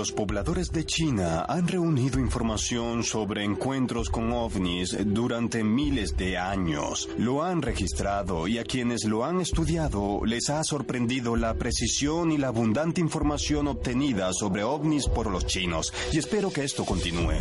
Los 0.01 0.11
pobladores 0.11 0.71
de 0.71 0.83
China 0.83 1.45
han 1.47 1.67
reunido 1.67 2.19
información 2.19 3.03
sobre 3.03 3.43
encuentros 3.43 4.09
con 4.09 4.33
ovnis 4.33 4.97
durante 5.05 5.63
miles 5.63 6.17
de 6.17 6.39
años. 6.39 7.07
Lo 7.19 7.43
han 7.43 7.61
registrado 7.61 8.47
y 8.47 8.57
a 8.57 8.63
quienes 8.63 9.05
lo 9.05 9.23
han 9.23 9.41
estudiado 9.41 10.25
les 10.25 10.49
ha 10.49 10.63
sorprendido 10.63 11.35
la 11.35 11.53
precisión 11.53 12.31
y 12.31 12.39
la 12.39 12.47
abundante 12.47 12.99
información 12.99 13.67
obtenida 13.67 14.33
sobre 14.33 14.63
ovnis 14.63 15.07
por 15.07 15.29
los 15.29 15.45
chinos. 15.45 15.93
Y 16.11 16.17
espero 16.17 16.51
que 16.51 16.63
esto 16.63 16.83
continúe. 16.83 17.37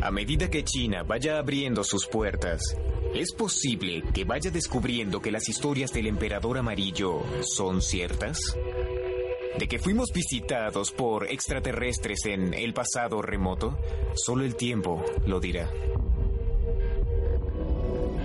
A 0.00 0.10
medida 0.10 0.48
que 0.48 0.64
China 0.64 1.02
vaya 1.02 1.36
abriendo 1.36 1.84
sus 1.84 2.06
puertas, 2.06 2.74
es 3.14 3.34
posible 3.34 4.02
que 4.14 4.24
vaya 4.24 4.50
descubriendo 4.50 5.20
que 5.20 5.30
las 5.30 5.46
historias 5.50 5.92
del 5.92 6.06
emperador 6.06 6.56
amarillo 6.56 7.22
son 7.42 7.82
ciertas 7.82 8.56
de 9.60 9.68
que 9.68 9.78
fuimos 9.78 10.10
visitados 10.10 10.90
por 10.90 11.30
extraterrestres 11.30 12.24
en 12.24 12.54
el 12.54 12.72
pasado 12.72 13.20
remoto, 13.20 13.78
solo 14.14 14.42
el 14.42 14.56
tiempo 14.56 15.04
lo 15.26 15.38
dirá. 15.38 15.70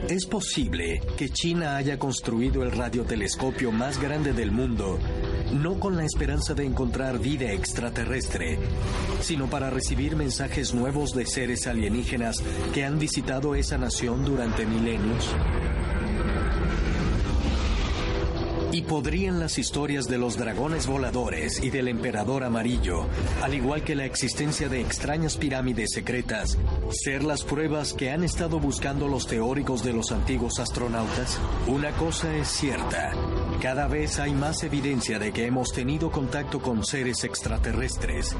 Es 0.07 0.25
posible 0.27 1.01
que 1.17 1.27
China 1.27 1.75
haya 1.75 1.99
construido 1.99 2.63
el 2.63 2.71
radiotelescopio 2.71 3.73
más 3.73 3.99
grande 4.01 4.31
del 4.31 4.51
mundo, 4.51 4.97
no 5.51 5.77
con 5.77 5.97
la 5.97 6.05
esperanza 6.05 6.53
de 6.53 6.63
encontrar 6.63 7.19
vida 7.19 7.51
extraterrestre, 7.51 8.57
sino 9.19 9.49
para 9.49 9.69
recibir 9.69 10.15
mensajes 10.15 10.73
nuevos 10.73 11.13
de 11.13 11.25
seres 11.25 11.67
alienígenas 11.67 12.38
que 12.73 12.86
han 12.86 12.97
visitado 12.97 13.55
esa 13.55 13.77
nación 13.77 14.23
durante 14.23 14.65
milenios. 14.65 15.36
Y 18.76 18.82
podrían 18.82 19.39
las 19.39 19.57
historias 19.57 20.03
de 20.09 20.17
los 20.17 20.36
dragones 20.36 20.86
voladores 20.86 21.63
y 21.63 21.69
del 21.69 21.88
emperador 21.88 22.43
amarillo, 22.43 23.07
al 23.41 23.53
igual 23.53 23.86
que 23.86 23.95
la 23.95 24.03
existencia 24.03 24.67
de 24.67 24.82
extrañas 24.82 25.38
pirámides 25.38 25.91
secretas, 25.93 26.57
ser 26.91 27.23
las 27.23 27.45
pruebas 27.45 27.93
que 27.93 28.11
han 28.11 28.26
estado 28.26 28.59
buscando 28.59 29.07
los 29.07 29.28
teóricos 29.28 29.82
de 29.82 29.93
los 29.93 30.11
antiguos 30.11 30.59
astronautas? 30.59 31.39
Una 31.67 31.91
cosa 31.91 32.36
es 32.36 32.49
cierta, 32.49 33.13
cada 33.61 33.88
vez 33.88 34.19
hay 34.19 34.34
más 34.34 34.61
evidencia 34.63 35.19
de 35.19 35.32
que 35.32 35.45
hemos 35.45 35.71
tenido 35.71 36.11
contacto 36.11 36.61
con 36.61 36.84
seres 36.84 37.23
extraterrestres. 37.23 38.36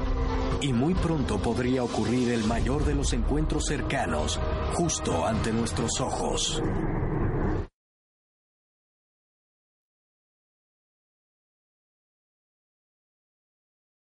Y 0.60 0.74
muy 0.74 0.92
pronto 0.92 1.38
podría 1.38 1.82
ocurrir 1.82 2.28
el 2.32 2.44
mayor 2.44 2.84
de 2.84 2.94
los 2.94 3.14
encuentros 3.14 3.64
cercanos, 3.64 4.38
justo 4.74 5.26
ante 5.26 5.50
nuestros 5.50 5.98
ojos. 5.98 6.60